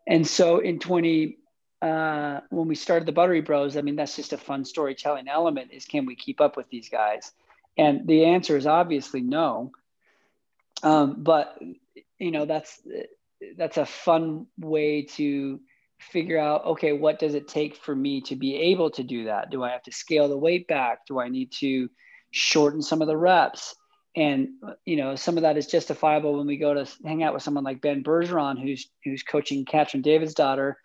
And 0.08 0.28
so 0.28 0.60
in 0.60 0.80
20 0.80 1.38
uh, 1.82 2.40
when 2.50 2.68
we 2.68 2.76
started 2.76 3.06
the 3.06 3.12
buttery 3.12 3.42
bros 3.42 3.78
i 3.78 3.82
mean 3.82 3.96
that's 3.96 4.16
just 4.16 4.34
a 4.34 4.38
fun 4.38 4.66
storytelling 4.66 5.28
element 5.28 5.72
is 5.72 5.86
can 5.86 6.06
we 6.06 6.16
keep 6.16 6.42
up 6.42 6.58
with 6.58 6.70
these 6.70 6.90
guys? 6.90 7.32
And 7.78 8.08
the 8.08 8.26
answer 8.26 8.56
is 8.58 8.68
obviously 8.68 9.22
no. 9.22 9.72
Um, 10.84 11.24
but 11.24 11.58
you 12.20 12.32
know 12.32 12.46
that's 12.46 12.82
that's 13.58 13.78
a 13.78 13.86
fun 13.86 14.48
way 14.60 15.04
to 15.04 15.60
figure 16.00 16.38
out 16.38 16.66
okay 16.66 16.92
what 16.92 17.20
does 17.20 17.36
it 17.36 17.48
take 17.48 17.78
for 17.78 17.96
me 17.96 18.20
to 18.20 18.36
be 18.36 18.56
able 18.56 18.90
to 18.92 19.04
do 19.04 19.26
that? 19.26 19.50
Do 19.50 19.64
i 19.64 19.72
have 19.72 19.84
to 19.84 19.94
scale 19.94 20.28
the 20.28 20.38
weight 20.38 20.68
back? 20.68 21.06
Do 21.06 21.20
i 21.20 21.30
need 21.30 21.54
to 21.54 21.90
shorten 22.36 22.82
some 22.82 23.02
of 23.02 23.08
the 23.08 23.18
reps. 23.18 23.76
And 24.16 24.50
you 24.86 24.98
know, 24.98 25.16
some 25.16 25.38
of 25.38 25.44
that 25.44 25.58
is 25.58 25.68
justifiable 25.68 26.38
when 26.38 26.48
we 26.48 26.58
go 26.58 26.74
to 26.74 26.90
hang 27.04 27.24
out 27.24 27.34
with 27.34 27.44
someone 27.44 27.64
like 27.64 27.82
Ben 27.82 28.04
Bergeron, 28.04 28.62
who's 28.62 28.90
who's 29.04 29.24
coaching 29.24 29.66
Katrin 29.66 30.02
daughter, 30.02 30.78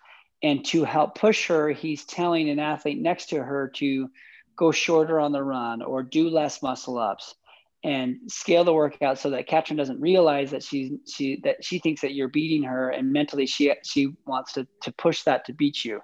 and 0.43 0.65
to 0.67 0.85
help 0.85 1.17
push 1.17 1.49
her, 1.49 1.71
he's 1.71 2.05
telling 2.05 2.49
an 2.51 2.59
athlete 2.59 3.01
next 3.01 3.27
to 3.31 3.43
her 3.43 3.71
to 3.77 4.09
go 4.57 4.73
shorter 4.73 5.21
on 5.21 5.33
the 5.33 5.43
run 5.43 5.83
or 5.83 6.03
do 6.03 6.29
less 6.29 6.63
muscle 6.63 6.99
ups 6.99 7.35
and 7.83 8.17
scale 8.29 8.65
the 8.65 8.75
workout 8.75 9.19
so 9.19 9.31
that 9.31 9.47
Katrin 9.47 9.77
doesn't 9.77 10.01
realize 10.01 10.51
that 10.51 10.63
she's 10.63 10.93
she 11.09 11.41
that 11.45 11.65
she 11.65 11.79
thinks 11.79 12.01
that 12.01 12.15
you're 12.15 12.29
beating 12.29 12.65
her 12.65 12.91
and 12.91 13.13
mentally 13.13 13.47
she 13.47 13.73
she 13.85 14.13
wants 14.27 14.53
to 14.55 14.67
to 14.83 14.93
push 14.93 15.23
that 15.23 15.45
to 15.47 15.53
beat 15.53 15.85
you. 15.85 16.01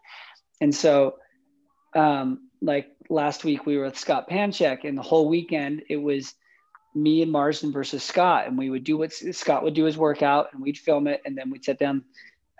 And 0.61 0.75
so 0.75 1.17
um, 1.95 2.51
like 2.61 2.89
last 3.09 3.45
week 3.45 3.67
we 3.67 3.77
were 3.77 3.85
with 3.85 3.99
Scott 3.99 4.29
Panchik, 4.29 4.85
and 4.85 4.97
the 4.97 5.03
whole 5.03 5.29
weekend 5.29 5.83
it 5.89 5.97
was 5.97 6.35
me 6.95 7.23
and 7.23 7.31
Marston 7.31 7.73
versus 7.73 8.03
Scott, 8.03 8.47
and 8.47 8.57
we 8.57 8.71
would 8.71 8.85
do 8.85 8.97
what 8.97 9.13
Scott 9.13 9.63
would 9.63 9.75
do 9.75 9.85
his 9.85 9.99
workout, 9.99 10.53
and 10.53 10.63
we'd 10.63 10.79
film 10.79 11.07
it, 11.07 11.21
and 11.25 11.37
then 11.37 11.51
we'd 11.51 11.65
sit 11.65 11.79
down, 11.79 12.05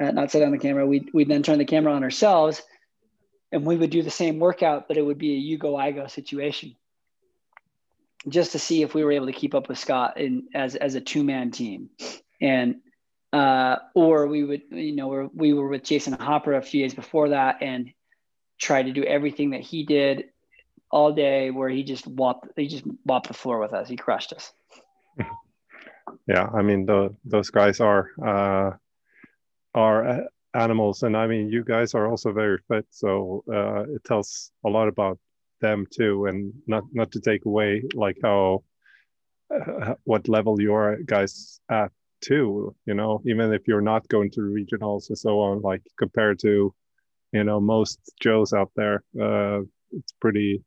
uh, 0.01 0.11
not 0.11 0.31
sit 0.31 0.41
down 0.41 0.53
the 0.53 0.59
camera. 0.59 0.87
We'd 0.87 1.11
we'd 1.13 1.29
then 1.29 1.43
turn 1.43 1.59
the 1.59 1.65
camera 1.65 1.93
on 1.93 2.05
ourselves, 2.05 2.63
and 3.51 3.65
we 3.65 3.77
would 3.77 3.91
do 3.91 4.03
the 4.03 4.11
same 4.11 4.39
workout, 4.39 4.89
but 4.89 4.97
it 4.97 5.03
would 5.03 5.19
be 5.19 5.33
a 5.33 5.39
you 5.39 5.59
go 5.59 5.77
I 5.77 5.91
go 5.91 6.07
situation, 6.07 6.77
just 8.29 8.53
to 8.53 8.59
see 8.59 8.83
if 8.83 8.95
we 8.95 9.05
were 9.05 9.13
able 9.13 9.27
to 9.27 9.33
keep 9.33 9.55
up 9.55 9.69
with 9.69 9.79
Scott 9.79 10.19
in 10.19 10.49
as 10.55 10.77
as 10.77 10.95
a 10.95 11.01
two 11.01 11.25
man 11.25 11.51
team, 11.51 11.91
and 12.41 12.77
uh, 13.33 13.77
or 13.95 14.27
we 14.27 14.45
would 14.45 14.63
you 14.71 14.95
know 14.95 15.31
we 15.35 15.55
were 15.55 15.69
with 15.69 15.83
Jayson 15.83 16.13
Hopper 16.21 16.55
a 16.55 16.63
few 16.63 16.83
days 16.83 16.95
before 16.95 17.31
that, 17.31 17.63
and 17.63 17.93
tried 18.59 18.85
to 18.85 18.93
do 18.93 19.05
everything 19.05 19.51
that 19.51 19.61
he 19.61 19.85
did 19.85 20.31
all 20.91 21.13
day 21.13 21.51
where 21.51 21.69
he 21.69 21.83
just 21.83 22.07
whopped 22.07 22.49
he 22.57 22.69
just 22.69 22.85
whopped 23.05 23.29
the 23.29 23.35
floor 23.35 23.59
with 23.59 23.73
us. 23.73 23.89
He 23.89 23.97
crushed 23.97 24.33
us. 24.33 24.53
Yeah 26.29 26.49
i 26.55 26.63
mean 26.63 26.87
the, 26.87 27.15
those 27.25 27.51
guys 27.51 27.81
are 27.81 28.11
uh, 28.25 28.71
are 29.75 30.29
animals. 30.55 31.03
And 31.03 31.17
i 31.17 31.27
mean 31.27 31.49
you 31.49 31.65
guys 31.65 31.95
are 31.95 32.07
also 32.09 32.33
very 32.33 32.59
fit 32.69 32.87
so 32.91 33.45
uh, 33.53 33.83
it 33.95 34.05
tells 34.05 34.53
a 34.65 34.69
lot 34.69 34.89
about 34.89 35.19
them 35.61 35.87
too. 35.91 36.27
And 36.27 36.53
not 36.67 36.85
not 36.93 37.11
to 37.13 37.21
take 37.21 37.45
away 37.45 37.83
like 37.95 38.19
how 38.23 38.63
uh, 39.55 39.95
what 40.05 40.29
level 40.29 40.61
you're 40.61 40.99
guys 41.03 41.61
at 41.69 41.91
too 42.21 42.75
you 42.87 42.95
know? 42.95 43.21
Even 43.27 43.53
if 43.53 43.67
you're 43.67 43.89
not 43.93 44.09
going 44.09 44.31
to 44.33 44.41
regionals 44.41 45.09
and 45.09 45.19
so 45.19 45.41
on 45.41 45.61
like 45.63 45.83
compared 45.99 46.39
to 46.41 46.73
you 47.33 47.45
know 47.45 47.61
most 47.61 47.99
joes 48.21 48.53
out 48.53 48.71
there 48.77 49.03
uh, 49.21 49.61
it's 49.93 50.13
pretty 50.21 50.63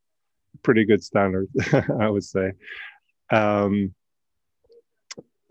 pretty 0.64 0.86
good 0.86 1.04
standard 1.04 1.48
i 2.00 2.10
would 2.10 2.24
say 2.24 2.52
um, 3.32 3.94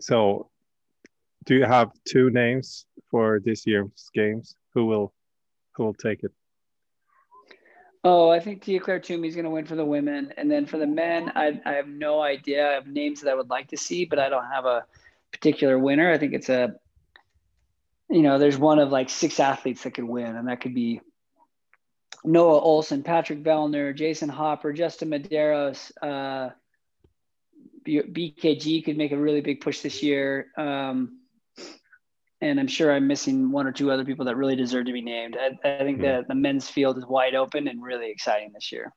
so 0.01 0.51
do 1.49 1.55
you 1.55 1.65
have 1.65 1.91
two 2.07 2.31
names 2.31 2.85
for 3.11 3.41
this 3.43 3.67
year's 3.67 4.11
games? 4.15 4.55
Who 4.75 4.87
will 4.87 5.15
who 5.73 5.85
will 5.85 5.95
take 5.95 6.23
it? 6.23 6.33
Oh, 8.05 8.31
I 8.31 8.39
think 8.39 8.63
Tia 8.63 8.81
Claire 8.81 9.01
Toomey 9.01 9.29
is 9.29 9.35
going 9.35 9.45
to 9.45 9.51
win 9.51 9.65
for 9.65 9.75
the 9.75 9.85
women, 9.85 10.33
and 10.37 10.51
then 10.51 10.67
for 10.67 10.79
the 10.79 10.87
men, 10.87 11.33
I, 11.35 11.61
I 11.65 11.73
have 11.73 11.89
no 11.89 12.21
idea. 12.21 12.69
I 12.69 12.73
have 12.75 12.87
names 12.87 13.23
that 13.23 13.31
I 13.31 13.35
would 13.35 13.51
like 13.51 13.69
to 13.69 13.77
see, 13.77 14.05
but 14.05 14.19
I 14.19 14.29
don't 14.29 14.47
have 14.47 14.67
a 14.67 14.85
particular 15.33 15.79
winner. 15.79 16.13
I 16.13 16.19
think 16.19 16.33
it's 16.33 16.49
a, 16.49 16.75
you 18.09 18.23
know, 18.23 18.39
there's 18.39 18.57
one 18.57 18.79
of 18.79 18.91
like 18.91 19.11
six 19.11 19.41
athletes 19.41 19.83
that 19.83 19.95
could 19.95 20.05
win, 20.05 20.37
and 20.37 20.49
that 20.49 20.61
could 20.61 20.75
be 20.75 21.01
Noah 22.25 22.61
Ohlsen, 22.61 23.05
Patrick 23.05 23.43
Vellner, 23.43 23.97
Jayson 23.97 24.29
Hopper, 24.29 24.73
Justin 24.73 25.11
Medeiros, 25.11 25.91
uh, 26.03 26.51
BKG 27.87 28.85
could 28.85 28.97
make 28.97 29.13
a 29.13 29.17
really 29.17 29.41
big 29.41 29.61
push 29.61 29.81
this 29.81 30.03
year. 30.03 30.49
Um, 30.57 31.21
and 32.41 32.61
I'm 32.61 32.67
sure 32.69 32.93
I'm 32.93 33.07
missing 33.07 33.51
one 33.51 33.67
or 33.67 33.73
two 33.73 33.91
other 33.91 34.05
people 34.05 34.27
that 34.27 34.37
really 34.37 34.57
deserve 34.57 34.87
to 34.87 34.93
be 34.93 35.01
named. 35.01 35.37
I, 35.41 35.69
I 35.69 35.85
think 35.85 36.01
that 36.03 36.29
the 36.29 36.35
men's 36.35 36.69
field 36.69 36.99
is 36.99 37.07
wide 37.07 37.35
open 37.35 37.67
and 37.67 37.83
really 37.83 38.11
exciting 38.11 38.53
this 38.53 38.71
year. 38.71 38.93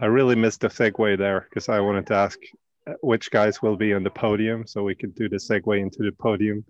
I 0.00 0.06
really 0.06 0.36
missed 0.36 0.60
the 0.60 0.68
segue 0.68 1.18
there 1.18 1.46
because 1.48 1.68
I 1.68 1.80
wanted 1.80 2.06
to 2.08 2.14
ask 2.14 2.38
uh, 2.86 2.92
which 3.00 3.30
guys 3.30 3.62
will 3.62 3.76
be 3.76 3.94
on 3.94 4.02
the 4.02 4.10
podium 4.10 4.66
so 4.66 4.82
we 4.82 4.94
could 4.94 5.14
do 5.14 5.28
the 5.28 5.36
segue 5.36 5.80
into 5.80 6.02
the 6.02 6.12
podium. 6.12 6.64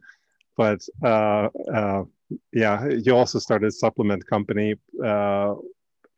But 0.56 0.80
uh, 1.02 1.48
uh, 1.72 2.04
yeah, 2.52 2.86
you 2.88 3.16
also 3.16 3.38
started 3.38 3.68
a 3.68 3.72
supplement 3.72 4.26
company. 4.26 4.74
Uh, 5.02 5.54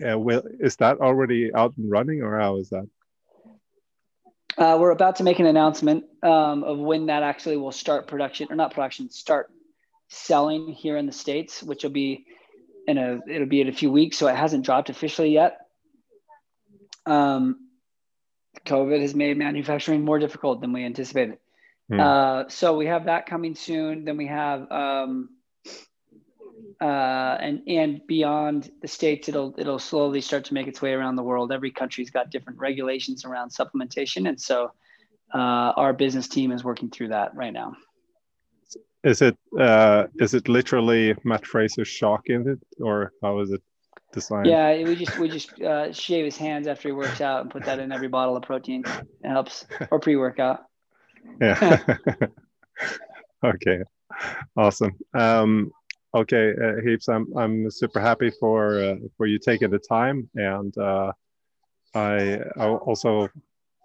will, 0.00 0.42
is 0.58 0.76
that 0.76 0.98
already 0.98 1.52
out 1.54 1.74
and 1.76 1.90
running 1.90 2.22
or 2.22 2.38
how 2.38 2.56
is 2.56 2.70
that? 2.70 2.88
Uh, 4.58 4.76
we're 4.78 4.90
about 4.90 5.16
to 5.16 5.22
make 5.22 5.38
an 5.38 5.46
announcement 5.46 6.04
um, 6.22 6.64
of 6.64 6.78
when 6.78 7.06
that 7.06 7.22
actually 7.22 7.56
will 7.56 7.72
start 7.72 8.06
production 8.06 8.48
or 8.50 8.56
not 8.56 8.74
production, 8.74 9.10
start 9.10 9.50
selling 10.08 10.72
here 10.72 10.96
in 10.96 11.06
the 11.06 11.12
states, 11.12 11.62
which 11.62 11.82
will 11.82 11.90
be 11.90 12.26
in 12.86 12.98
a 12.98 13.20
it'll 13.28 13.46
be 13.46 13.60
in 13.60 13.68
a 13.68 13.72
few 13.72 13.90
weeks. 13.90 14.18
So 14.18 14.26
it 14.26 14.36
hasn't 14.36 14.64
dropped 14.64 14.90
officially 14.90 15.30
yet. 15.30 15.60
Um, 17.06 17.68
COVID 18.66 19.00
has 19.00 19.14
made 19.14 19.38
manufacturing 19.38 20.04
more 20.04 20.18
difficult 20.18 20.60
than 20.60 20.72
we 20.72 20.84
anticipated. 20.84 21.38
Mm. 21.90 22.00
Uh, 22.00 22.48
so 22.48 22.76
we 22.76 22.86
have 22.86 23.06
that 23.06 23.26
coming 23.26 23.54
soon. 23.54 24.04
Then 24.04 24.16
we 24.16 24.26
have 24.26 24.70
um, 24.70 25.30
uh, 26.80 27.36
and 27.40 27.62
and 27.66 28.00
beyond 28.06 28.70
the 28.80 28.88
states, 28.88 29.28
it'll 29.28 29.54
it'll 29.58 29.78
slowly 29.78 30.20
start 30.20 30.44
to 30.46 30.54
make 30.54 30.66
its 30.66 30.80
way 30.80 30.92
around 30.92 31.16
the 31.16 31.22
world. 31.22 31.52
Every 31.52 31.70
country's 31.70 32.10
got 32.10 32.30
different 32.30 32.58
regulations 32.58 33.24
around 33.24 33.50
supplementation, 33.50 34.28
and 34.28 34.40
so 34.40 34.72
uh, 35.34 35.72
our 35.76 35.92
business 35.92 36.26
team 36.26 36.52
is 36.52 36.64
working 36.64 36.90
through 36.90 37.08
that 37.08 37.34
right 37.34 37.52
now. 37.52 37.76
Is 39.04 39.20
it 39.20 39.36
uh, 39.58 40.06
is 40.18 40.34
it 40.34 40.48
literally 40.48 41.14
Matt 41.24 41.46
Fraser's 41.46 41.88
shock 41.88 42.22
in 42.26 42.48
it, 42.48 42.82
or 42.82 43.12
how 43.22 43.40
is 43.40 43.50
it 43.50 43.62
designed? 44.12 44.46
Yeah, 44.46 44.82
we 44.82 44.96
just 44.96 45.18
we 45.18 45.28
just 45.28 45.60
uh, 45.60 45.92
shave 45.92 46.24
his 46.24 46.36
hands 46.36 46.66
after 46.66 46.88
he 46.88 46.92
works 46.92 47.20
out 47.20 47.42
and 47.42 47.50
put 47.50 47.64
that 47.64 47.78
in 47.78 47.92
every 47.92 48.08
bottle 48.08 48.36
of 48.36 48.42
protein. 48.42 48.84
It 49.22 49.28
helps, 49.28 49.66
or 49.90 50.00
pre 50.00 50.16
workout. 50.16 50.64
Yeah. 51.40 51.82
okay. 53.44 53.80
Awesome. 54.56 54.92
Um, 55.14 55.72
Okay, 56.12 56.52
uh, 56.60 56.80
Heaps, 56.82 57.08
I'm 57.08 57.26
I'm 57.36 57.70
super 57.70 58.00
happy 58.00 58.30
for 58.30 58.82
uh, 58.82 58.96
for 59.16 59.26
you 59.26 59.38
taking 59.38 59.70
the 59.70 59.78
time, 59.78 60.28
and 60.34 60.76
uh, 60.76 61.12
I 61.94 62.40
I 62.56 62.66
also 62.66 63.28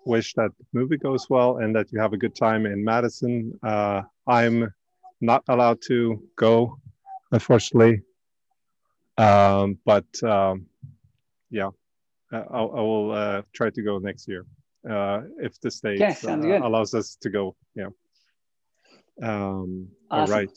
wish 0.07 0.33
that 0.33 0.49
the 0.57 0.65
movie 0.73 0.97
goes 0.97 1.29
well 1.29 1.57
and 1.57 1.75
that 1.75 1.91
you 1.91 1.99
have 1.99 2.13
a 2.13 2.17
good 2.17 2.35
time 2.35 2.65
in 2.65 2.83
Madison. 2.83 3.57
Uh, 3.61 4.01
I'm 4.25 4.73
not 5.21 5.43
allowed 5.49 5.81
to 5.83 6.19
go, 6.35 6.79
unfortunately, 7.31 8.01
um, 9.19 9.77
but 9.85 10.05
um, 10.23 10.65
yeah, 11.51 11.69
uh, 12.33 12.43
I'll, 12.49 12.71
I 12.75 12.81
will 12.81 13.11
uh, 13.11 13.41
try 13.53 13.69
to 13.69 13.81
go 13.83 13.99
next 13.99 14.27
year 14.27 14.47
if 14.83 15.59
the 15.61 15.69
state 15.69 16.01
allows 16.23 16.95
us 16.95 17.17
to 17.21 17.29
go. 17.29 17.55
Yeah. 17.75 17.89
Um, 19.21 19.89
awesome. 20.09 20.21
All 20.21 20.27
right. 20.27 20.49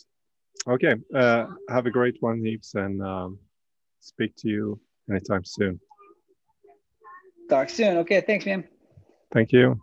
Okay. 0.66 0.94
Uh, 1.14 1.46
have 1.68 1.86
a 1.86 1.90
great 1.90 2.16
one, 2.20 2.44
Heaps, 2.44 2.74
and 2.74 3.02
um, 3.02 3.38
speak 4.00 4.34
to 4.36 4.48
you 4.48 4.80
anytime 5.10 5.44
soon. 5.44 5.80
Talk 7.48 7.70
soon. 7.70 7.96
Okay. 7.98 8.20
Thanks, 8.20 8.44
man. 8.44 8.64
Thank 9.32 9.52
you. 9.52 9.80